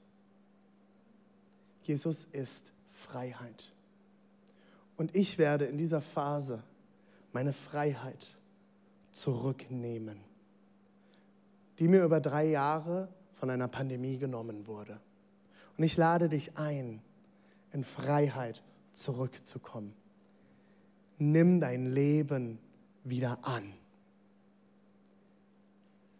[1.83, 3.73] Jesus ist Freiheit.
[4.97, 6.63] Und ich werde in dieser Phase
[7.33, 8.37] meine Freiheit
[9.11, 10.21] zurücknehmen,
[11.81, 15.01] die mir über drei Jahre von einer Pandemie genommen wurde.
[15.77, 17.03] Und ich lade dich ein,
[17.73, 18.63] in Freiheit
[18.93, 19.97] zurückzukommen.
[21.19, 22.61] Nimm dein Leben
[23.09, 23.73] wieder an.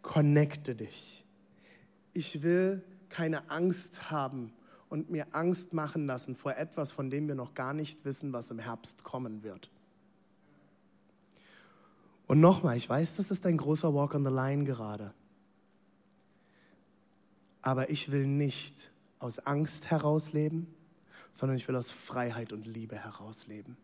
[0.01, 1.25] Connecte dich.
[2.13, 4.53] Ich will keine Angst haben
[4.89, 8.51] und mir Angst machen lassen vor etwas, von dem wir noch gar nicht wissen, was
[8.51, 9.69] im Herbst kommen wird.
[12.25, 15.13] Und nochmal, ich weiß, das ist ein großer Walk on the Line gerade.
[17.61, 20.67] Aber ich will nicht aus Angst herausleben,
[21.31, 23.77] sondern ich will aus Freiheit und Liebe herausleben.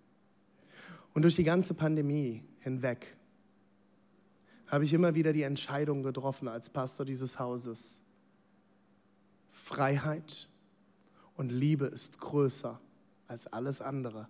[1.14, 3.16] Und durch die ganze Pandemie hinweg
[4.68, 8.02] habe ich immer wieder die Entscheidung getroffen als Pastor dieses Hauses.
[9.52, 10.50] Freiheit
[11.36, 12.80] und Liebe ist größer
[13.28, 14.28] als alles andere.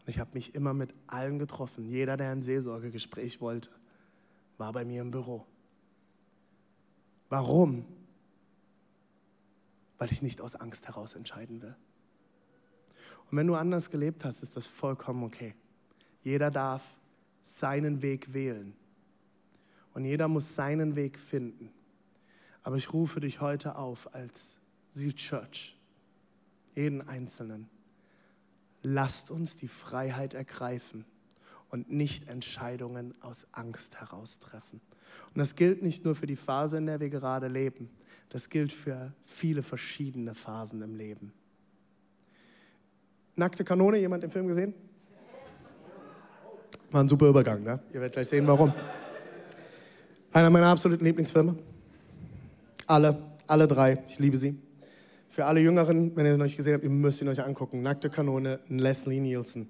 [0.00, 1.86] Und ich habe mich immer mit allen getroffen.
[1.86, 3.70] Jeder, der ein Seelsorgegespräch wollte,
[4.56, 5.46] war bei mir im Büro.
[7.28, 7.84] Warum?
[9.98, 11.76] Weil ich nicht aus Angst heraus entscheiden will.
[13.30, 15.54] Und wenn du anders gelebt hast, ist das vollkommen okay.
[16.22, 16.96] Jeder darf
[17.42, 18.74] seinen Weg wählen.
[19.94, 21.70] Und jeder muss seinen Weg finden.
[22.62, 24.56] Aber ich rufe dich heute auf als
[24.90, 25.76] Seal Church,
[26.74, 27.68] jeden Einzelnen
[28.82, 31.04] lasst uns die Freiheit ergreifen
[31.70, 34.80] und nicht Entscheidungen aus Angst heraus treffen.
[35.28, 37.88] Und das gilt nicht nur für die Phase, in der wir gerade leben,
[38.28, 41.32] das gilt für viele verschiedene Phasen im Leben.
[43.36, 44.74] Nackte Kanone, jemand im Film gesehen?
[46.92, 47.80] War ein super Übergang, ne?
[47.88, 48.72] Ihr werdet gleich sehen, warum.
[50.30, 51.56] Einer meiner absoluten Lieblingsfilme.
[52.86, 54.04] Alle, alle drei.
[54.08, 54.58] Ich liebe sie.
[55.30, 57.80] Für alle Jüngeren, wenn ihr noch nicht gesehen habt, ihr müsst ihn euch angucken.
[57.80, 59.68] Nackte Kanone, Leslie Nielsen.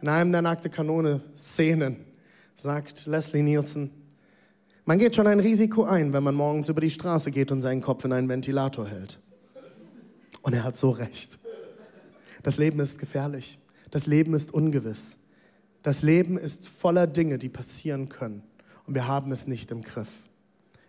[0.00, 1.96] In einem der Nackte Kanone-Szenen
[2.56, 3.90] sagt Leslie Nielsen,
[4.86, 7.82] man geht schon ein Risiko ein, wenn man morgens über die Straße geht und seinen
[7.82, 9.20] Kopf in einen Ventilator hält.
[10.40, 11.38] Und er hat so recht.
[12.42, 13.58] Das Leben ist gefährlich.
[13.90, 15.18] Das Leben ist ungewiss.
[15.82, 18.42] Das Leben ist voller Dinge, die passieren können.
[18.86, 20.10] Und wir haben es nicht im Griff.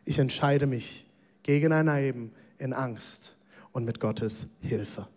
[0.05, 1.05] Ich entscheide mich
[1.43, 3.35] gegen ein Leben in Angst
[3.71, 5.07] und mit Gottes Hilfe.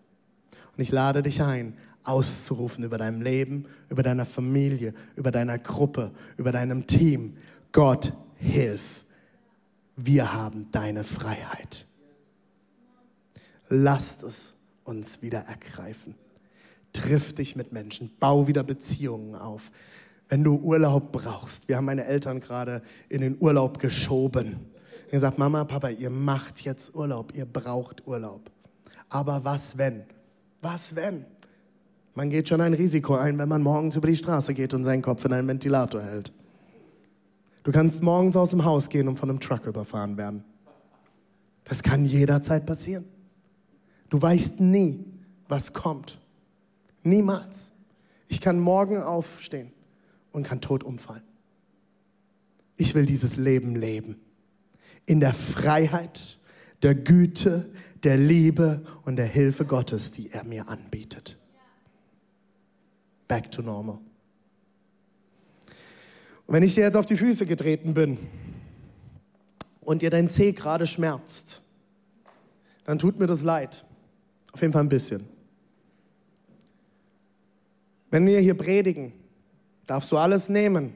[0.77, 6.13] Und ich lade dich ein, auszurufen über deinem Leben, über deiner Familie, über deiner Gruppe,
[6.37, 7.37] über deinem Team.
[7.73, 9.05] Gott, hilf.
[9.97, 11.87] Wir haben deine Freiheit.
[13.69, 16.15] Lasst es uns wieder ergreifen.
[16.97, 19.71] Triff dich mit Menschen, bau wieder Beziehungen auf.
[20.29, 24.57] Wenn du Urlaub brauchst, wir haben meine Eltern gerade in den Urlaub geschoben
[25.11, 28.51] er sagt, Mama, Papa, ihr macht jetzt Urlaub, ihr braucht Urlaub.
[29.09, 30.03] Aber was wenn?
[30.61, 31.25] Was wenn?
[32.15, 35.03] Man geht schon ein Risiko ein, wenn man morgens über die Straße geht und seinen
[35.03, 36.33] Kopf in einen Ventilator hält.
[37.63, 40.45] Du kannst morgens aus dem Haus gehen und von einem Truck überfahren werden.
[41.65, 43.05] Das kann jederzeit passieren.
[44.09, 45.05] Du weißt nie,
[45.49, 46.19] was kommt.
[47.07, 47.73] Niemals.
[48.29, 49.73] Ich kann morgen aufstehen
[50.33, 51.23] und kann tot umfallen.
[52.77, 54.17] Ich will dieses Leben leben
[55.07, 56.39] in der Freiheit,
[56.83, 57.71] der Güte,
[58.03, 61.39] der Liebe und der Hilfe Gottes, die er mir anbietet.
[63.29, 63.99] Back to normal.
[66.47, 68.19] Und wenn ich dir jetzt auf die Füße getreten bin
[69.81, 71.63] und dir dein Zeh gerade schmerzt,
[72.85, 73.85] dann tut mir das leid.
[74.53, 75.36] Auf jeden Fall ein bisschen.
[78.17, 79.13] Wenn wir hier predigen,
[79.85, 80.95] darfst du alles nehmen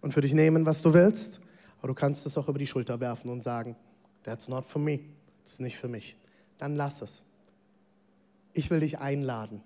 [0.00, 1.42] und für dich nehmen, was du willst.
[1.76, 3.76] Aber du kannst es auch über die Schulter werfen und sagen,
[4.22, 5.00] that's not for me.
[5.44, 6.16] Das ist nicht für mich.
[6.56, 7.22] Dann lass es.
[8.54, 9.60] Ich will dich einladen.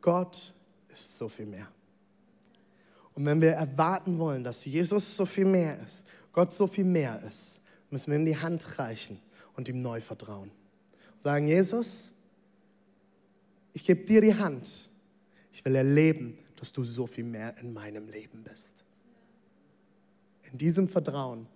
[0.00, 0.54] Gott
[0.92, 1.68] ist so viel mehr.
[3.14, 7.22] Und wenn wir erwarten wollen, dass Jesus so viel mehr ist, Gott so viel mehr
[7.22, 9.20] ist, müssen wir ihm die Hand reichen
[9.54, 10.50] und ihm neu vertrauen.
[11.14, 12.10] Und sagen, Jesus,
[13.72, 14.89] ich gebe dir die Hand.
[15.52, 18.84] Ich will erleben, dass du so viel mehr in meinem Leben bist.
[20.52, 21.46] In diesem Vertrauen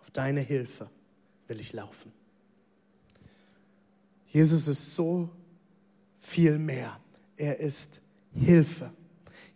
[0.00, 0.90] auf deine Hilfe
[1.48, 2.12] will ich laufen.
[4.28, 5.30] Jesus ist so
[6.18, 6.98] viel mehr.
[7.36, 8.00] Er ist
[8.34, 8.92] Hilfe.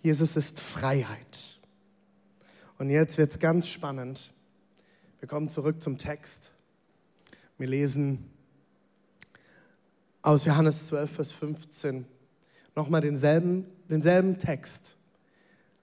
[0.02, 1.60] Jesus ist Freiheit.
[2.78, 4.32] Und jetzt wird es ganz spannend.
[5.18, 6.52] Wir kommen zurück zum Text.
[7.58, 8.30] Wir lesen
[10.22, 12.06] aus Johannes 12, Vers 15
[12.74, 14.96] nochmal denselben, denselben Text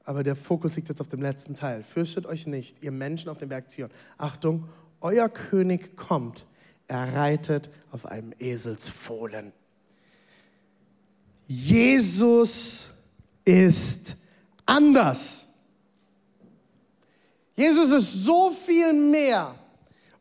[0.08, 1.84] aber der Fokus liegt jetzt auf dem letzten Teil.
[1.84, 3.90] Fürchtet euch nicht, ihr Menschen auf dem Berg Zion.
[4.18, 4.70] Achtung,
[5.02, 6.46] euer König kommt.
[6.88, 9.52] Er reitet auf einem Eselsfohlen.
[11.46, 12.86] Jesus
[13.44, 14.16] ist
[14.66, 15.50] anders.
[17.58, 19.56] Jesus ist so viel mehr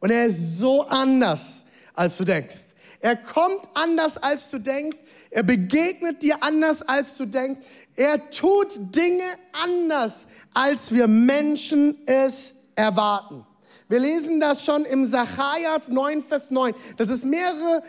[0.00, 2.74] und er ist so anders, als du denkst.
[3.06, 4.96] Er kommt anders, als du denkst.
[5.30, 7.64] Er begegnet dir anders, als du denkst.
[7.94, 13.46] Er tut Dinge anders, als wir Menschen es erwarten.
[13.88, 16.74] Wir lesen das schon im Sacharja 9, Vers 9.
[16.96, 17.84] Das ist mehrere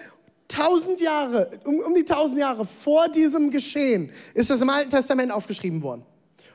[0.47, 5.31] tausend Jahre, um, um die tausend Jahre vor diesem Geschehen ist das im Alten Testament
[5.31, 6.05] aufgeschrieben worden.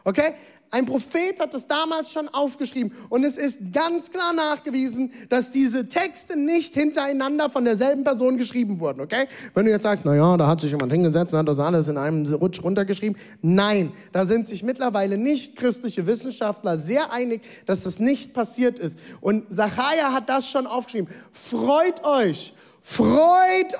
[0.05, 0.35] Okay?
[0.72, 5.87] Ein Prophet hat es damals schon aufgeschrieben und es ist ganz klar nachgewiesen, dass diese
[5.87, 9.26] Texte nicht hintereinander von derselben Person geschrieben wurden, okay?
[9.52, 11.88] Wenn du jetzt sagst, na ja, da hat sich jemand hingesetzt und hat das alles
[11.88, 13.18] in einem Rutsch runtergeschrieben.
[13.42, 18.98] Nein, da sind sich mittlerweile nicht christliche Wissenschaftler sehr einig, dass das nicht passiert ist.
[19.20, 21.12] Und Zachariah hat das schon aufgeschrieben.
[21.32, 23.74] Freut euch, freut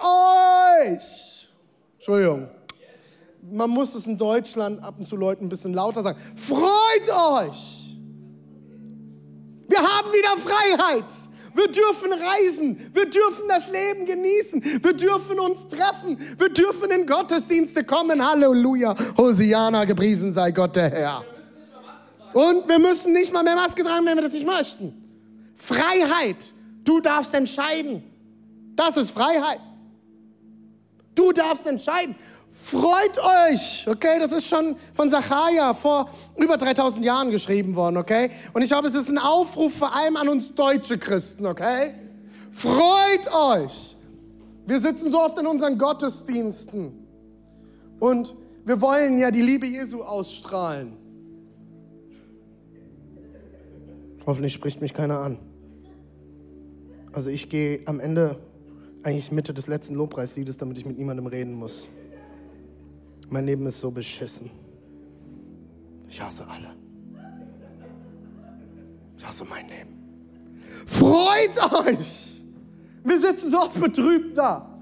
[0.90, 1.48] euch.
[1.94, 2.48] Entschuldigung
[3.42, 6.18] man muss es in Deutschland ab und zu Leuten ein bisschen lauter sagen.
[6.37, 7.98] Freut euch!
[9.68, 11.12] Wir haben wieder Freiheit.
[11.55, 12.90] Wir dürfen reisen.
[12.94, 14.83] Wir dürfen das Leben genießen.
[14.83, 16.18] Wir dürfen uns treffen.
[16.38, 18.26] Wir dürfen in Gottesdienste kommen.
[18.26, 18.94] Halleluja.
[19.16, 21.24] Hosiana, gepriesen sei Gott der Herr.
[22.33, 24.94] Und wir müssen nicht mal mehr Maske tragen, wenn wir das nicht möchten.
[25.55, 26.37] Freiheit.
[26.85, 28.02] Du darfst entscheiden.
[28.74, 29.61] Das ist Freiheit.
[31.14, 32.14] Du darfst entscheiden.
[32.52, 34.18] Freut euch, okay?
[34.18, 38.30] Das ist schon von Zachariah vor über 3000 Jahren geschrieben worden, okay?
[38.52, 41.94] Und ich glaube, es ist ein Aufruf vor allem an uns deutsche Christen, okay?
[42.52, 43.96] Freut euch!
[44.66, 46.92] Wir sitzen so oft in unseren Gottesdiensten
[47.98, 48.34] und
[48.64, 50.96] wir wollen ja die Liebe Jesu ausstrahlen.
[54.24, 55.38] Hoffentlich spricht mich keiner an.
[57.12, 58.38] Also ich gehe am Ende
[59.04, 61.88] Eigentlich Mitte des letzten Lobpreisliedes, damit ich mit niemandem reden muss.
[63.33, 64.51] Mein Leben ist so beschissen.
[66.07, 66.68] Ich hasse alle.
[69.16, 69.90] Ich hasse mein Leben.
[70.87, 72.45] Freut euch!
[73.03, 74.79] Wir sitzen so oft betrübt da.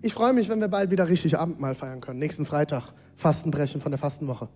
[0.00, 2.18] Ich freue mich, wenn wir bald wieder richtig Abendmahl feiern können.
[2.18, 4.48] Nächsten Freitag, Fastenbrechen von der Fastenwoche.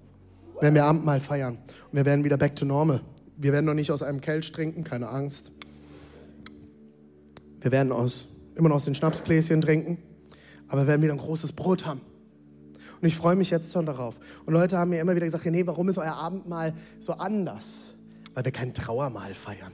[0.58, 1.58] Werden wir Abendmahl feiern.
[1.92, 3.02] Und wir werden wieder back to normal.
[3.36, 5.52] Wir werden noch nicht aus einem Kelch trinken, keine Angst.
[7.60, 9.98] Wir werden aus, immer noch aus den Schnapsgläschen trinken,
[10.68, 12.00] aber wir werden wieder ein großes Brot haben.
[13.00, 14.18] Und ich freue mich jetzt schon darauf.
[14.44, 17.94] Und Leute haben mir immer wieder gesagt, nee, warum ist euer Abendmahl so anders?
[18.34, 19.72] Weil wir kein Trauermahl feiern.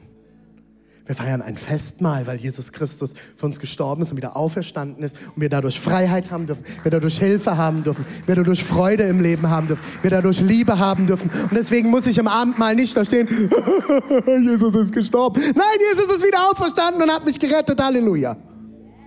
[1.06, 5.16] Wir feiern ein Festmahl, weil Jesus Christus für uns gestorben ist und wieder auferstanden ist
[5.34, 9.20] und wir dadurch Freiheit haben dürfen, wir dadurch Hilfe haben dürfen, wir dadurch Freude im
[9.20, 11.30] Leben haben dürfen, wir dadurch Liebe haben dürfen.
[11.30, 13.28] Und deswegen muss ich im Abendmahl nicht da stehen,
[14.42, 15.40] Jesus ist gestorben.
[15.40, 17.80] Nein, Jesus ist wieder auferstanden und hat mich gerettet.
[17.80, 18.36] Halleluja.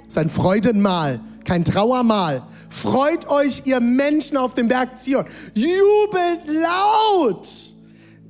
[0.06, 2.44] Das ist ein Freudenmahl, kein Trauermahl.
[2.70, 5.26] Freut euch, ihr Menschen auf dem Berg Zion.
[5.56, 7.48] Jubelt laut.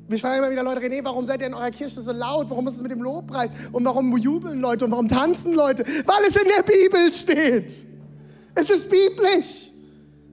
[0.08, 2.49] Mich fragen immer wieder Leute, René, warum seid ihr in eurer Kirche so laut?
[2.49, 3.49] Warum ist es mit dem Lobpreis?
[3.73, 4.86] Und warum jubeln Leute?
[4.86, 5.84] Und warum tanzen Leute?
[5.86, 7.86] Weil es in der Bibel steht.
[8.55, 9.67] Es ist biblisch.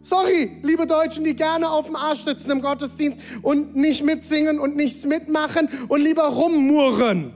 [0.01, 4.77] Sorry, liebe Deutschen, die gerne auf dem Arsch sitzen im Gottesdienst und nicht mitsingen und
[4.77, 7.33] nichts mitmachen und lieber rummurren.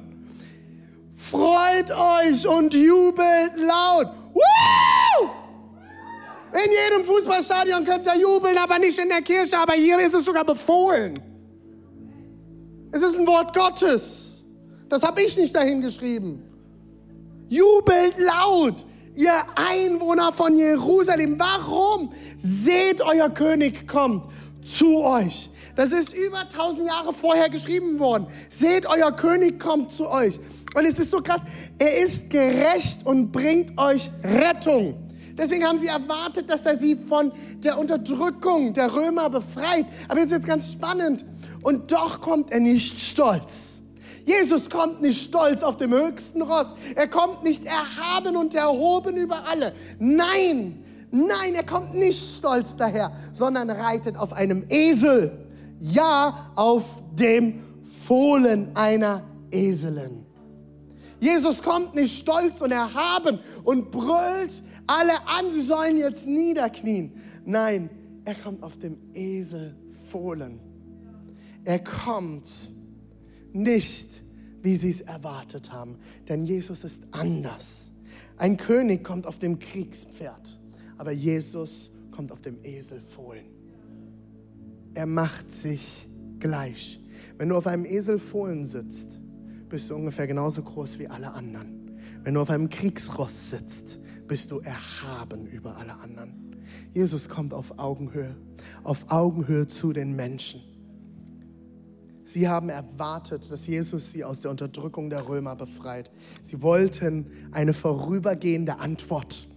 [1.10, 4.06] Freut euch und jubelt laut.
[4.32, 4.99] Woo!
[6.52, 9.56] In jedem Fußballstadion könnt ihr jubeln, aber nicht in der Kirche.
[9.58, 11.20] Aber hier ist es sogar befohlen.
[12.92, 14.38] Es ist ein Wort Gottes.
[14.88, 16.42] Das habe ich nicht dahin geschrieben.
[17.48, 18.84] Jubelt laut,
[19.14, 21.38] ihr Einwohner von Jerusalem.
[21.38, 22.12] Warum?
[22.38, 24.26] Seht, euer König kommt
[24.62, 25.50] zu euch.
[25.76, 28.26] Das ist über tausend Jahre vorher geschrieben worden.
[28.48, 30.40] Seht, euer König kommt zu euch.
[30.74, 31.40] Und es ist so krass.
[31.78, 35.09] Er ist gerecht und bringt euch Rettung.
[35.40, 37.32] Deswegen haben sie erwartet, dass er sie von
[37.64, 39.86] der Unterdrückung der Römer befreit.
[40.06, 41.24] Aber jetzt wird es ganz spannend.
[41.62, 43.80] Und doch kommt er nicht stolz.
[44.26, 46.74] Jesus kommt nicht stolz auf dem höchsten Ross.
[46.94, 49.72] Er kommt nicht erhaben und erhoben über alle.
[49.98, 55.32] Nein, nein, er kommt nicht stolz daher, sondern reitet auf einem Esel.
[55.80, 60.26] Ja, auf dem Fohlen einer Eselin.
[61.18, 67.12] Jesus kommt nicht stolz und erhaben und brüllt alle an, sie sollen jetzt niederknien.
[67.44, 67.90] Nein,
[68.24, 69.76] er kommt auf dem Esel
[70.08, 70.58] Fohlen.
[71.64, 72.48] Er kommt
[73.52, 74.22] nicht,
[74.62, 75.96] wie sie es erwartet haben,
[76.28, 77.92] denn Jesus ist anders.
[78.36, 80.60] Ein König kommt auf dem Kriegspferd,
[80.98, 83.44] aber Jesus kommt auf dem Eselfohlen.
[84.94, 86.08] Er macht sich
[86.40, 86.98] gleich.
[87.38, 89.20] Wenn du auf einem Eselfohlen sitzt,
[89.68, 91.80] bist du ungefähr genauso groß wie alle anderen.
[92.24, 96.54] Wenn du auf einem Kriegsross sitzt, bist du erhaben über alle anderen.
[96.92, 98.36] Jesus kommt auf Augenhöhe,
[98.84, 100.60] auf Augenhöhe zu den Menschen.
[102.22, 106.12] Sie haben erwartet, dass Jesus sie aus der Unterdrückung der Römer befreit.
[106.42, 109.48] Sie wollten eine vorübergehende Antwort.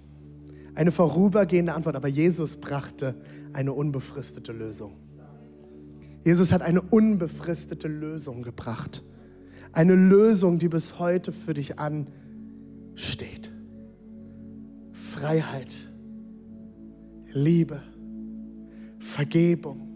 [0.74, 3.14] Eine vorübergehende Antwort, aber Jesus brachte
[3.54, 4.96] eine unbefristete Lösung.
[6.24, 9.04] Jesus hat eine unbefristete Lösung gebracht.
[9.72, 13.53] Eine Lösung, die bis heute für dich ansteht.
[15.24, 15.90] Freiheit,
[17.32, 17.82] Liebe,
[19.00, 19.88] Vergebung,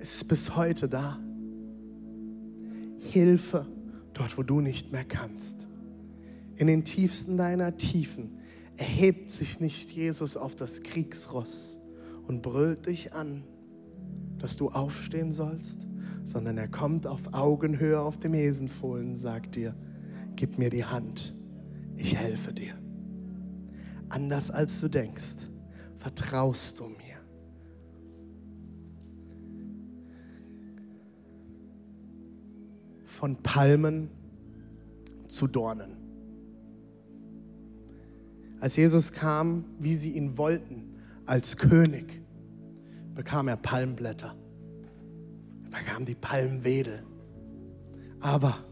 [0.00, 1.16] es ist bis heute da.
[2.98, 3.68] Hilfe
[4.12, 5.68] dort, wo du nicht mehr kannst.
[6.56, 8.40] In den tiefsten deiner Tiefen
[8.76, 11.78] erhebt sich nicht Jesus auf das Kriegsross
[12.26, 13.44] und brüllt dich an,
[14.38, 15.86] dass du aufstehen sollst,
[16.24, 19.76] sondern er kommt auf Augenhöhe auf dem Esenfohlen und sagt dir,
[20.34, 21.36] gib mir die Hand,
[21.96, 22.74] ich helfe dir.
[24.08, 25.48] Anders als du denkst,
[25.96, 27.06] vertraust du mir.
[33.16, 34.10] von Palmen
[35.26, 35.96] zu Dornen.
[38.60, 42.22] Als Jesus kam, wie sie ihn wollten, als König,
[43.14, 44.36] bekam er Palmblätter,
[45.70, 47.02] bekam die Palmwedel.
[48.20, 48.64] Aber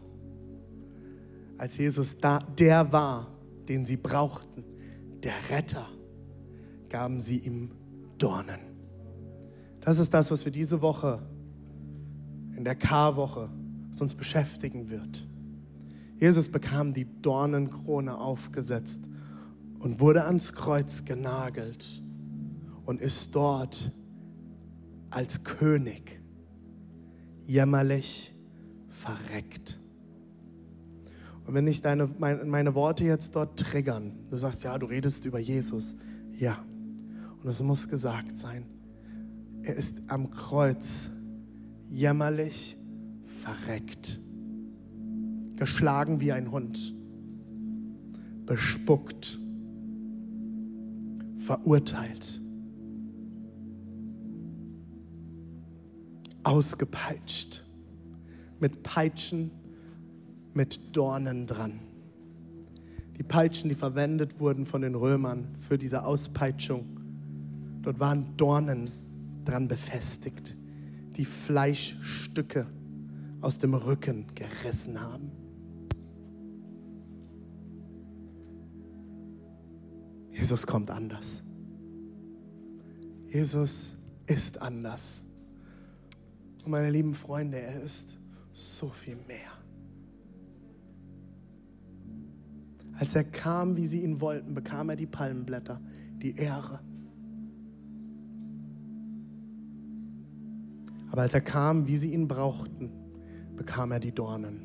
[1.57, 3.27] als Jesus da, der war,
[3.67, 4.63] den sie brauchten,
[5.25, 5.87] der Retter,
[6.87, 7.71] gaben sie ihm
[8.17, 8.59] Dornen.
[9.81, 11.21] Das ist das, was wir diese Woche
[12.55, 13.49] in der Karwoche
[13.99, 15.27] uns beschäftigen wird.
[16.17, 19.01] Jesus bekam die Dornenkrone aufgesetzt
[19.79, 22.01] und wurde ans Kreuz genagelt
[22.85, 23.91] und ist dort
[25.09, 26.21] als König
[27.45, 28.33] jämmerlich
[28.89, 29.79] verreckt.
[31.45, 35.25] Und wenn nicht deine, meine, meine Worte jetzt dort triggern, du sagst, ja, du redest
[35.25, 35.95] über Jesus,
[36.33, 36.57] ja.
[37.41, 38.65] Und es muss gesagt sein,
[39.61, 41.09] er ist am Kreuz
[41.89, 42.77] jämmerlich
[43.23, 44.19] verreckt,
[45.55, 46.93] geschlagen wie ein Hund,
[48.47, 49.37] bespuckt,
[51.35, 52.41] verurteilt,
[56.43, 57.63] ausgepeitscht,
[58.59, 59.51] mit Peitschen,
[60.55, 61.79] mit Dornen dran.
[63.17, 66.85] Die Peitschen, die verwendet wurden von den Römern für diese Auspeitschung,
[67.81, 68.91] dort waren Dornen
[69.43, 70.55] dran befestigt,
[71.15, 72.65] die Fleischstücke
[73.41, 75.31] aus dem Rücken gerissen haben.
[80.31, 81.43] Jesus kommt anders.
[83.27, 83.95] Jesus
[84.27, 85.21] ist anders.
[86.63, 88.17] Und meine lieben Freunde, er ist
[88.51, 89.54] so viel mehr.
[92.97, 95.81] Als er kam, wie sie ihn wollten, bekam er die Palmenblätter,
[96.21, 96.79] die Ehre.
[101.11, 102.91] Aber als er kam, wie sie ihn brauchten,
[103.55, 104.61] bekam er die Dornen.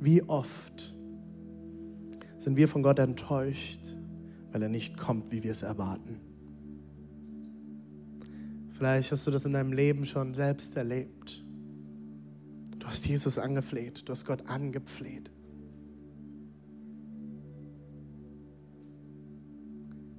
[0.00, 0.94] Wie oft
[2.36, 3.80] sind wir von Gott enttäuscht,
[4.52, 6.20] weil er nicht kommt, wie wir es erwarten.
[8.70, 11.43] Vielleicht hast du das in deinem Leben schon selbst erlebt.
[12.84, 15.30] Du hast Jesus angefleht, du hast Gott angepfleht.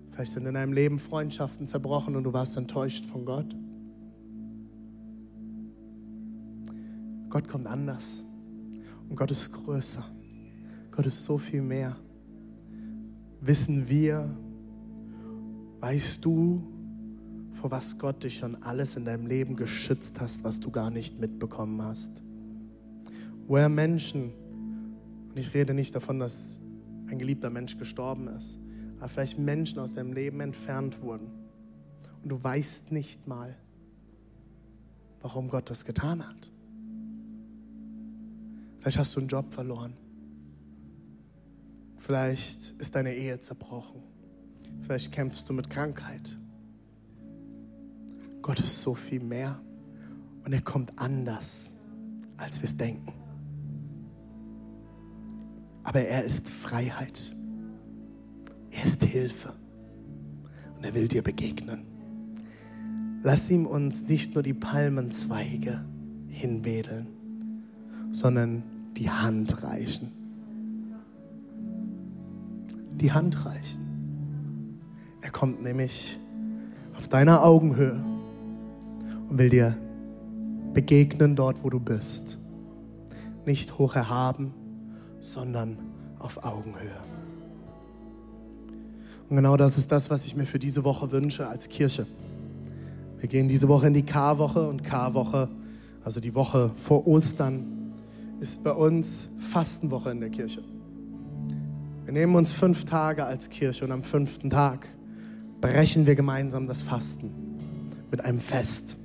[0.09, 3.55] Vielleicht sind in deinem Leben Freundschaften zerbrochen und du warst enttäuscht von Gott.
[7.29, 8.23] Gott kommt anders
[9.09, 10.03] und Gott ist größer.
[10.89, 11.95] Gott ist so viel mehr.
[13.41, 14.35] Wissen wir,
[15.81, 16.63] weißt du,
[17.51, 21.19] vor was Gott dich schon alles in deinem Leben geschützt hast, was du gar nicht
[21.19, 22.24] mitbekommen hast?
[23.47, 24.33] Wo er Menschen,
[25.29, 26.61] und ich rede nicht davon, dass
[27.07, 28.59] ein geliebter Mensch gestorben ist,
[28.97, 31.27] aber vielleicht Menschen aus deinem Leben entfernt wurden.
[32.23, 33.55] Und du weißt nicht mal,
[35.21, 36.51] warum Gott das getan hat.
[38.79, 39.93] Vielleicht hast du einen Job verloren.
[41.97, 44.01] Vielleicht ist deine Ehe zerbrochen.
[44.81, 46.37] Vielleicht kämpfst du mit Krankheit.
[48.41, 49.59] Gott ist so viel mehr
[50.45, 51.73] und er kommt anders,
[52.37, 53.24] als wir es denken.
[55.85, 57.33] Aber er ist Freiheit.
[58.71, 59.53] Er ist Hilfe
[60.75, 61.85] und er will dir begegnen.
[63.21, 65.85] Lass ihm uns nicht nur die Palmenzweige
[66.27, 67.07] hinwedeln,
[68.11, 68.63] sondern
[68.97, 70.11] die Hand reichen.
[72.91, 74.79] Die Hand reichen.
[75.21, 76.19] Er kommt nämlich
[76.97, 78.03] auf deiner Augenhöhe
[79.29, 79.77] und will dir
[80.73, 82.37] begegnen dort, wo du bist.
[83.45, 84.53] Nicht hoch erhaben,
[85.25, 85.77] sondern
[86.19, 87.01] auf Augenhöhe.
[89.29, 92.05] Und genau das ist das, was ich mir für diese Woche wünsche als Kirche.
[93.17, 95.49] Wir gehen diese Woche in die Karwoche und Karwoche,
[96.03, 97.93] also die Woche vor Ostern,
[98.39, 100.61] ist bei uns Fastenwoche in der Kirche.
[102.03, 104.87] Wir nehmen uns fünf Tage als Kirche und am fünften Tag
[105.59, 107.31] brechen wir gemeinsam das Fasten
[108.11, 108.97] mit einem Fest.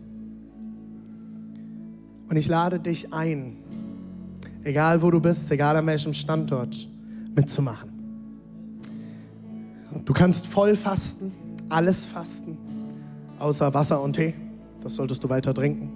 [2.28, 3.56] Und ich lade dich ein,
[4.64, 6.88] egal wo du bist, egal an welchem Standort,
[7.34, 7.90] mitzumachen.
[10.04, 11.32] Du kannst voll fasten,
[11.68, 12.56] alles fasten,
[13.38, 14.34] außer Wasser und Tee.
[14.82, 15.90] Das solltest du weiter trinken.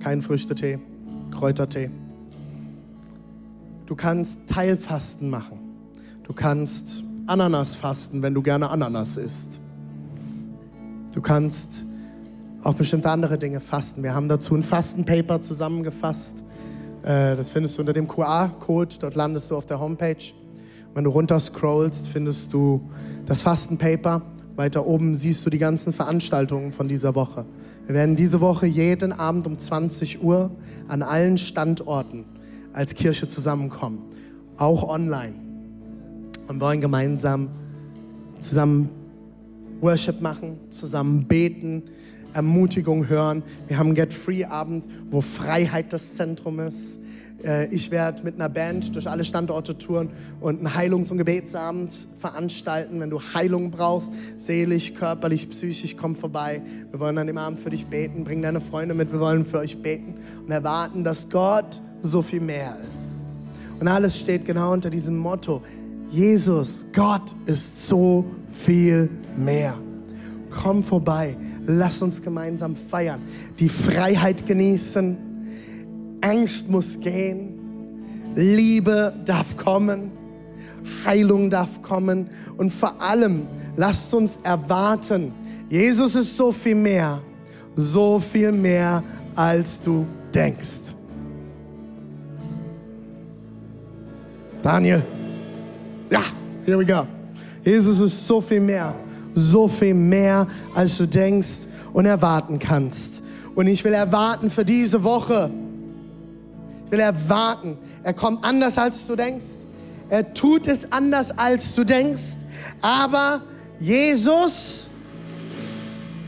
[0.00, 0.78] Kein Früchtetee,
[1.30, 1.90] Kräutertee.
[3.86, 5.58] Du kannst Teilfasten machen.
[6.22, 9.60] Du kannst Ananas fasten, wenn du gerne Ananas isst.
[11.12, 11.84] Du kannst
[12.62, 14.02] auch bestimmte andere Dinge fasten.
[14.02, 16.44] Wir haben dazu ein Fastenpaper zusammengefasst.
[17.08, 18.96] Äh, das findest du unter dem QR-Code.
[19.00, 20.32] Dort landest du auf der Homepage.
[20.92, 22.82] Wenn du runter scrollst, findest du
[23.24, 24.20] das Fastenpaper.
[24.56, 27.46] Weiter oben siehst du die ganzen Veranstaltungen von dieser Woche.
[27.86, 30.50] Wir werden diese Woche jeden Abend um 20 Uhr
[30.88, 32.26] an allen Standorten
[32.74, 34.02] als Kirche zusammenkommen,
[34.58, 35.34] auch online.
[36.48, 37.48] Und wollen gemeinsam
[38.40, 38.90] zusammen
[39.80, 41.84] Worship machen, zusammen beten,
[42.34, 43.42] Ermutigung hören.
[43.68, 46.98] Wir haben einen Get Free Abend, wo Freiheit das Zentrum ist.
[47.44, 50.10] Äh, ich werde mit einer Band durch alle Standorte touren
[50.40, 53.00] und einen Heilungs- und Gebetsabend veranstalten.
[53.00, 56.62] Wenn du Heilung brauchst, seelisch, körperlich, psychisch, komm vorbei.
[56.90, 58.24] Wir wollen an dem Abend für dich beten.
[58.24, 59.12] Bring deine Freunde mit.
[59.12, 60.14] Wir wollen für euch beten
[60.44, 63.24] und erwarten, dass Gott so viel mehr ist.
[63.80, 65.62] Und alles steht genau unter diesem Motto.
[66.10, 69.74] Jesus, Gott ist so viel mehr.
[70.50, 71.36] Komm vorbei,
[71.68, 73.20] lass uns gemeinsam feiern,
[73.60, 75.16] die Freiheit genießen,
[76.20, 77.54] Angst muss gehen.
[78.34, 80.10] Liebe darf kommen.
[81.04, 82.30] Heilung darf kommen.
[82.56, 83.46] Und vor allem,
[83.76, 85.32] lasst uns erwarten,
[85.68, 87.20] Jesus ist so viel mehr,
[87.76, 89.02] so viel mehr,
[89.36, 90.94] als du denkst.
[94.62, 95.02] Daniel.
[96.10, 96.22] Ja,
[96.64, 97.06] here we go.
[97.62, 98.94] Jesus ist so viel mehr,
[99.38, 103.22] so viel mehr, als du denkst und erwarten kannst.
[103.54, 105.50] Und ich will erwarten für diese Woche.
[106.86, 107.76] Ich will erwarten.
[108.02, 109.56] Er kommt anders, als du denkst.
[110.10, 112.36] Er tut es anders, als du denkst.
[112.80, 113.42] Aber
[113.78, 114.86] Jesus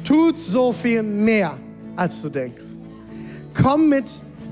[0.04, 1.56] tut so viel mehr,
[1.96, 2.80] als du denkst.
[3.60, 4.04] Komm mit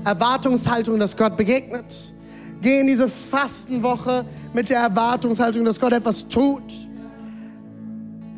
[0.05, 2.13] Erwartungshaltung, dass Gott begegnet.
[2.61, 6.63] Geh in diese Fastenwoche mit der Erwartungshaltung, dass Gott etwas tut.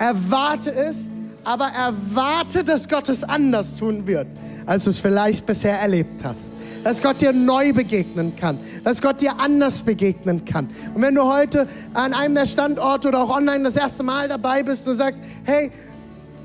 [0.01, 1.07] Erwarte es,
[1.43, 4.25] aber erwarte, dass Gott es anders tun wird,
[4.65, 6.53] als du es vielleicht bisher erlebt hast.
[6.83, 10.71] Dass Gott dir neu begegnen kann, dass Gott dir anders begegnen kann.
[10.95, 14.63] Und wenn du heute an einem der Standorte oder auch online das erste Mal dabei
[14.63, 15.69] bist und sagst, hey,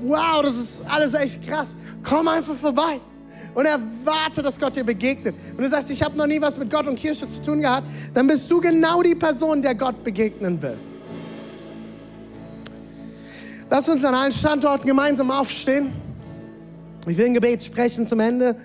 [0.03, 2.99] wow, das ist alles echt krass, komm einfach vorbei
[3.55, 5.33] und erwarte, dass Gott dir begegnet.
[5.57, 7.87] Und du sagst, ich habe noch nie was mit Gott und Kirche zu tun gehabt,
[8.13, 10.77] dann bist du genau die Person, der Gott begegnen will.
[13.69, 15.91] Lass uns an allen Standorten gemeinsam aufstehen.
[17.05, 18.55] Ich will ein Gebet sprechen zum Ende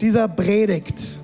[0.00, 1.18] dieser Predigt.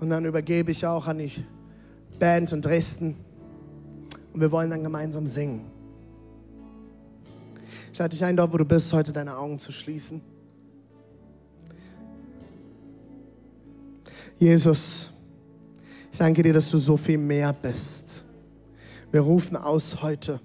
[0.00, 1.32] Und dann übergebe ich auch an die
[2.18, 3.16] Band in Dresden.
[4.32, 5.64] Und wir wollen dann gemeinsam singen.
[7.92, 10.22] Ich lade dich ein, dort wo du bist, heute deine Augen zu schließen.
[14.38, 15.10] Jesus,
[16.12, 18.24] ich danke dir, dass du so viel mehr bist.
[19.10, 20.38] Wir rufen aus heute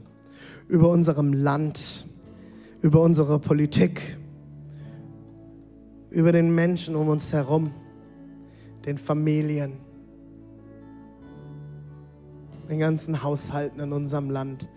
[0.70, 2.06] über unserem Land,
[2.82, 4.18] über unsere Politik,
[6.10, 7.72] über den Menschen um uns herum,
[8.86, 9.74] den Familien,
[12.70, 14.70] den ganzen Haushalten in unserem Land.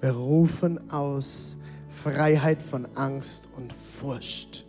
[0.00, 1.58] Wir rufen aus
[1.90, 4.63] Freiheit von Angst und Furcht.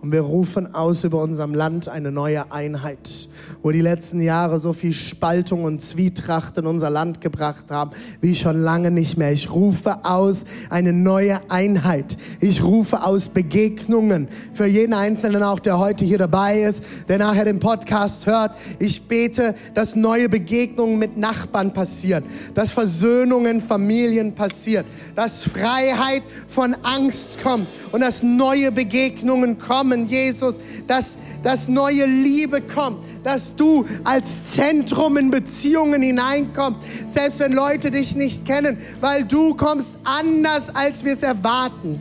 [0.00, 3.28] Und wir rufen aus über unserem Land eine neue Einheit
[3.62, 7.90] wo die letzten Jahre so viel Spaltung und Zwietracht in unser Land gebracht haben,
[8.20, 9.32] wie schon lange nicht mehr.
[9.32, 12.16] Ich rufe aus eine neue Einheit.
[12.40, 17.44] Ich rufe aus Begegnungen für jeden Einzelnen auch, der heute hier dabei ist, der nachher
[17.44, 18.52] den Podcast hört.
[18.78, 22.24] Ich bete, dass neue Begegnungen mit Nachbarn passieren,
[22.54, 24.86] dass Versöhnungen Familien passiert,
[25.16, 32.60] dass Freiheit von Angst kommt und dass neue Begegnungen kommen, Jesus, dass, dass neue Liebe
[32.60, 39.24] kommt, dass du als Zentrum in Beziehungen hineinkommst, selbst wenn Leute dich nicht kennen, weil
[39.24, 42.00] du kommst anders, als wir es erwarten.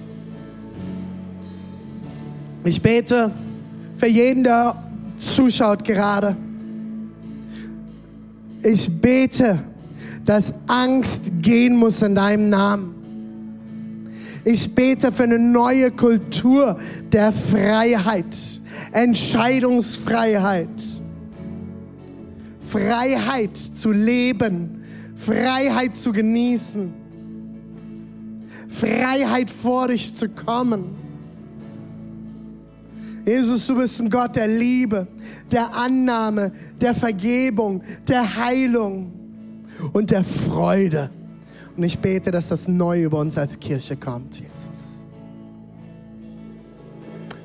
[2.64, 3.32] Ich bete
[3.96, 4.76] für jeden, der
[5.18, 6.36] zuschaut gerade.
[8.64, 9.60] Ich bete,
[10.26, 12.97] dass Angst gehen muss in deinem Namen.
[14.50, 16.80] Ich bete für eine neue Kultur
[17.12, 18.34] der Freiheit,
[18.94, 20.70] Entscheidungsfreiheit.
[22.62, 24.84] Freiheit zu leben,
[25.18, 26.94] Freiheit zu genießen,
[28.70, 30.96] Freiheit vor dich zu kommen.
[33.26, 35.08] Jesus, du bist ein Gott der Liebe,
[35.52, 39.12] der Annahme, der Vergebung, der Heilung
[39.92, 41.10] und der Freude.
[41.78, 45.06] Und ich bete, dass das neu über uns als Kirche kommt, Jesus.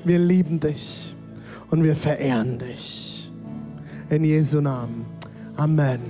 [0.05, 1.15] Wir lieben dich
[1.71, 3.31] und wir verehren dich.
[4.09, 5.07] In Jesu Namen.
[5.57, 6.01] Amen.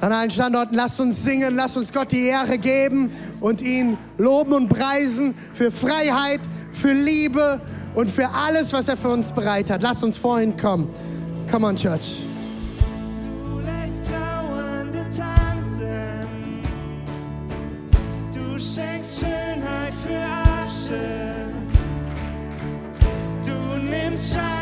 [0.00, 4.52] An allen Standorten, lasst uns singen, lasst uns Gott die Ehre geben und ihn loben
[4.52, 6.40] und preisen für Freiheit,
[6.72, 7.60] für Liebe
[7.94, 9.82] und für alles, was er für uns bereit hat.
[9.82, 10.88] Lasst uns vor ihn kommen.
[11.50, 12.26] Come on, Church.
[24.16, 24.55] Du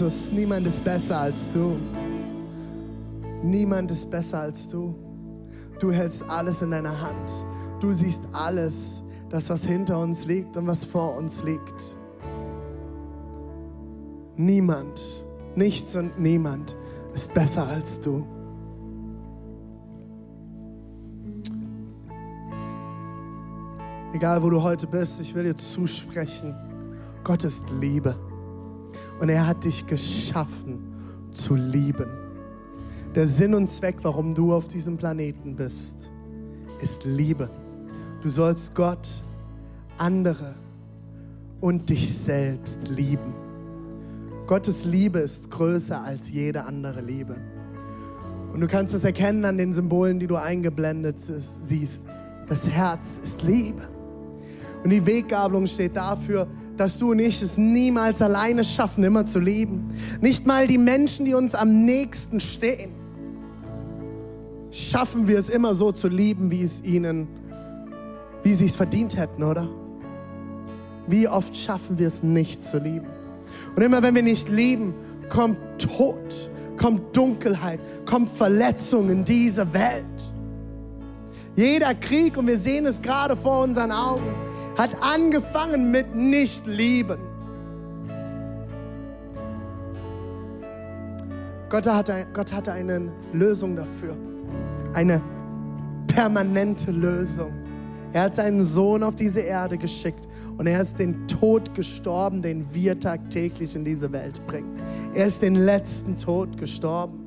[0.00, 1.76] Jesus, niemand ist besser als du.
[3.42, 4.94] Niemand ist besser als du.
[5.78, 7.30] Du hältst alles in deiner Hand.
[7.80, 11.98] Du siehst alles, das was hinter uns liegt und was vor uns liegt.
[14.36, 16.74] Niemand, nichts und niemand
[17.12, 18.26] ist besser als du.
[24.14, 26.54] Egal wo du heute bist, ich will dir zusprechen.
[27.22, 28.29] Gott ist Liebe.
[29.20, 30.78] Und er hat dich geschaffen
[31.32, 32.08] zu lieben.
[33.14, 36.10] Der Sinn und Zweck, warum du auf diesem Planeten bist,
[36.80, 37.50] ist Liebe.
[38.22, 39.08] Du sollst Gott,
[39.98, 40.54] andere
[41.60, 43.34] und dich selbst lieben.
[44.46, 47.36] Gottes Liebe ist größer als jede andere Liebe.
[48.52, 52.02] Und du kannst es erkennen an den Symbolen, die du eingeblendet siehst.
[52.48, 53.88] Das Herz ist Liebe.
[54.82, 56.48] Und die Weggabelung steht dafür,
[56.80, 59.92] dass du und ich es niemals alleine schaffen, immer zu lieben.
[60.22, 62.90] Nicht mal die Menschen, die uns am nächsten stehen,
[64.70, 67.28] schaffen wir es immer so zu lieben, wie es ihnen,
[68.42, 69.68] wie sie es verdient hätten, oder?
[71.06, 73.08] Wie oft schaffen wir es nicht zu lieben?
[73.76, 74.94] Und immer wenn wir nicht lieben,
[75.28, 80.06] kommt Tod, kommt Dunkelheit, kommt Verletzung in diese Welt.
[81.56, 84.49] Jeder Krieg, und wir sehen es gerade vor unseren Augen,
[84.80, 87.18] hat angefangen mit Nicht-Lieben.
[91.68, 94.16] Gott hatte, Gott hatte eine Lösung dafür.
[94.94, 95.20] Eine
[96.06, 97.52] permanente Lösung.
[98.14, 100.26] Er hat seinen Sohn auf diese Erde geschickt
[100.56, 104.80] und er ist den Tod gestorben, den wir tagtäglich in diese Welt bringen.
[105.14, 107.19] Er ist den letzten Tod gestorben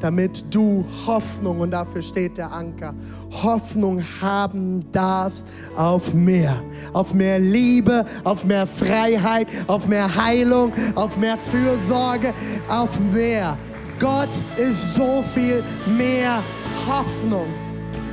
[0.00, 2.94] damit du Hoffnung, und dafür steht der Anker,
[3.42, 5.46] Hoffnung haben darfst
[5.76, 6.62] auf mehr.
[6.92, 12.32] Auf mehr Liebe, auf mehr Freiheit, auf mehr Heilung, auf mehr Fürsorge,
[12.68, 13.56] auf mehr.
[13.98, 15.62] Gott ist so viel
[15.96, 16.42] mehr
[16.86, 17.69] Hoffnung.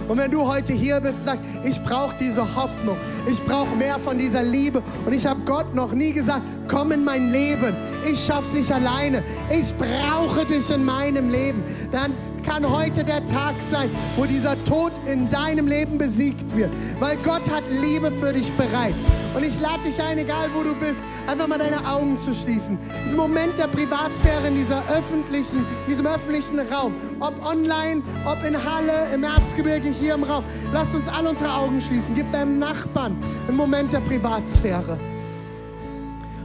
[0.07, 2.97] Und wenn du heute hier bist und sagst, ich brauche diese Hoffnung,
[3.29, 7.03] ich brauche mehr von dieser Liebe und ich habe Gott noch nie gesagt, komm in
[7.03, 7.75] mein Leben,
[8.09, 12.13] ich schaff's nicht alleine, ich brauche dich in meinem Leben, dann
[12.45, 17.49] kann heute der Tag sein, wo dieser Tod in deinem Leben besiegt wird, weil Gott
[17.49, 18.95] hat Liebe für dich bereit.
[19.37, 22.75] Und ich lade dich ein, egal wo du bist, einfach mal deine Augen zu schließen.
[23.05, 29.13] Diesen Moment der Privatsphäre in dieser öffentlichen, diesem öffentlichen Raum, ob online, ob in Halle,
[29.13, 30.43] im Erzgebirge, hier im Raum.
[30.73, 32.15] Lass uns alle unsere Augen schließen.
[32.15, 33.15] Gib deinem Nachbarn
[33.47, 34.97] einen Moment der Privatsphäre.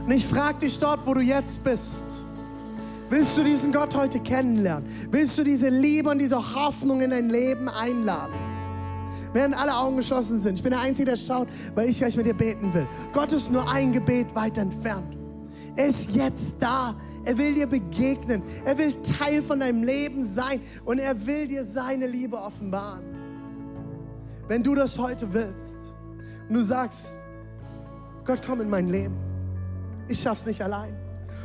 [0.05, 2.25] Und ich frage dich dort, wo du jetzt bist.
[3.09, 4.87] Willst du diesen Gott heute kennenlernen?
[5.09, 8.52] Willst du diese Liebe und diese Hoffnung in dein Leben einladen?
[9.33, 10.59] Während alle Augen geschlossen sind.
[10.59, 12.87] Ich bin der Einzige, der schaut, weil ich gleich mit dir beten will.
[13.11, 15.17] Gott ist nur ein Gebet weit entfernt.
[15.75, 16.95] Er ist jetzt da.
[17.25, 18.43] Er will dir begegnen.
[18.63, 20.61] Er will Teil von deinem Leben sein.
[20.85, 23.03] Und er will dir seine Liebe offenbaren.
[24.47, 25.95] Wenn du das heute willst
[26.47, 27.19] und du sagst,
[28.25, 29.15] Gott, komm in mein Leben.
[30.07, 30.95] Ich schaff's nicht allein.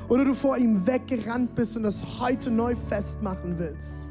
[0.08, 4.07] Oder du vor ihm weggerannt bist und das heute neu festmachen willst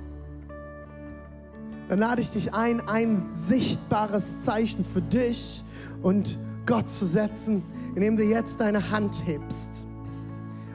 [1.90, 5.64] dann lade ich dich ein, ein sichtbares Zeichen für dich
[6.02, 7.64] und Gott zu setzen,
[7.96, 9.86] indem du jetzt deine Hand hebst.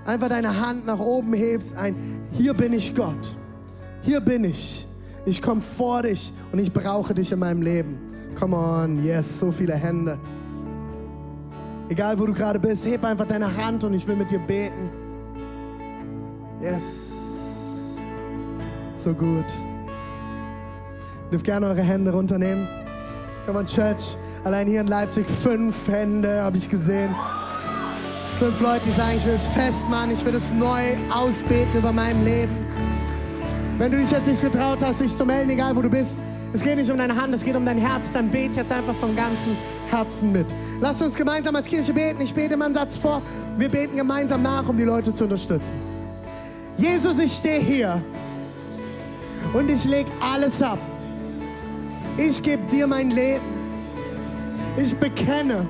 [0.07, 1.95] Einfach deine Hand nach oben hebst, ein,
[2.33, 3.37] hier bin ich Gott,
[4.03, 4.87] hier bin ich.
[5.25, 7.99] Ich komme vor dich und ich brauche dich in meinem Leben.
[8.39, 10.19] Come on, yes, so viele Hände.
[11.89, 14.91] Egal wo du gerade bist, heb einfach deine Hand und ich will mit dir beten.
[16.61, 17.99] Yes,
[18.97, 19.47] so gut.
[21.33, 22.69] Dürft gerne eure Hände runternehmen.
[23.47, 24.19] Come on, Church.
[24.45, 27.15] Allein hier in Leipzig fünf Hände habe ich gesehen.
[28.39, 32.23] Fünf Leute, die sagen, ich will es festmachen, ich will es neu ausbeten über meinem
[32.23, 32.55] Leben.
[33.79, 36.19] Wenn du dich jetzt nicht getraut hast, dich zu melden, egal wo du bist,
[36.53, 38.95] es geht nicht um deine Hand, es geht um dein Herz, dann bet jetzt einfach
[38.95, 39.57] vom ganzen
[39.89, 40.47] Herzen mit.
[40.83, 42.21] Lass uns gemeinsam als Kirche beten.
[42.21, 43.23] Ich bete mal einen Satz vor.
[43.57, 45.81] Wir beten gemeinsam nach, um die Leute zu unterstützen.
[46.77, 48.03] Jesus, ich stehe hier
[49.55, 50.79] und ich lege alles ab.
[52.17, 53.63] Ich gebe dir mein Leben.
[54.77, 55.67] Ich bekenne,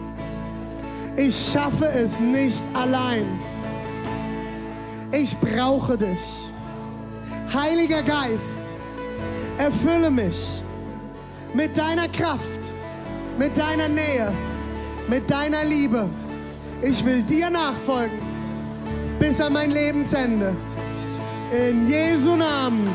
[1.17, 3.27] ich schaffe es nicht allein.
[5.13, 6.51] Ich brauche dich.
[7.53, 8.75] Heiliger Geist,
[9.59, 10.63] erfülle mich
[11.53, 12.75] mit deiner Kraft,
[13.39, 14.33] mit deiner Nähe,
[15.09, 16.09] mit deiner Liebe.
[16.81, 18.19] Ich will dir nachfolgen
[19.19, 20.57] bis an mein Lebensende.
[21.53, 22.89] In Jesu Namen.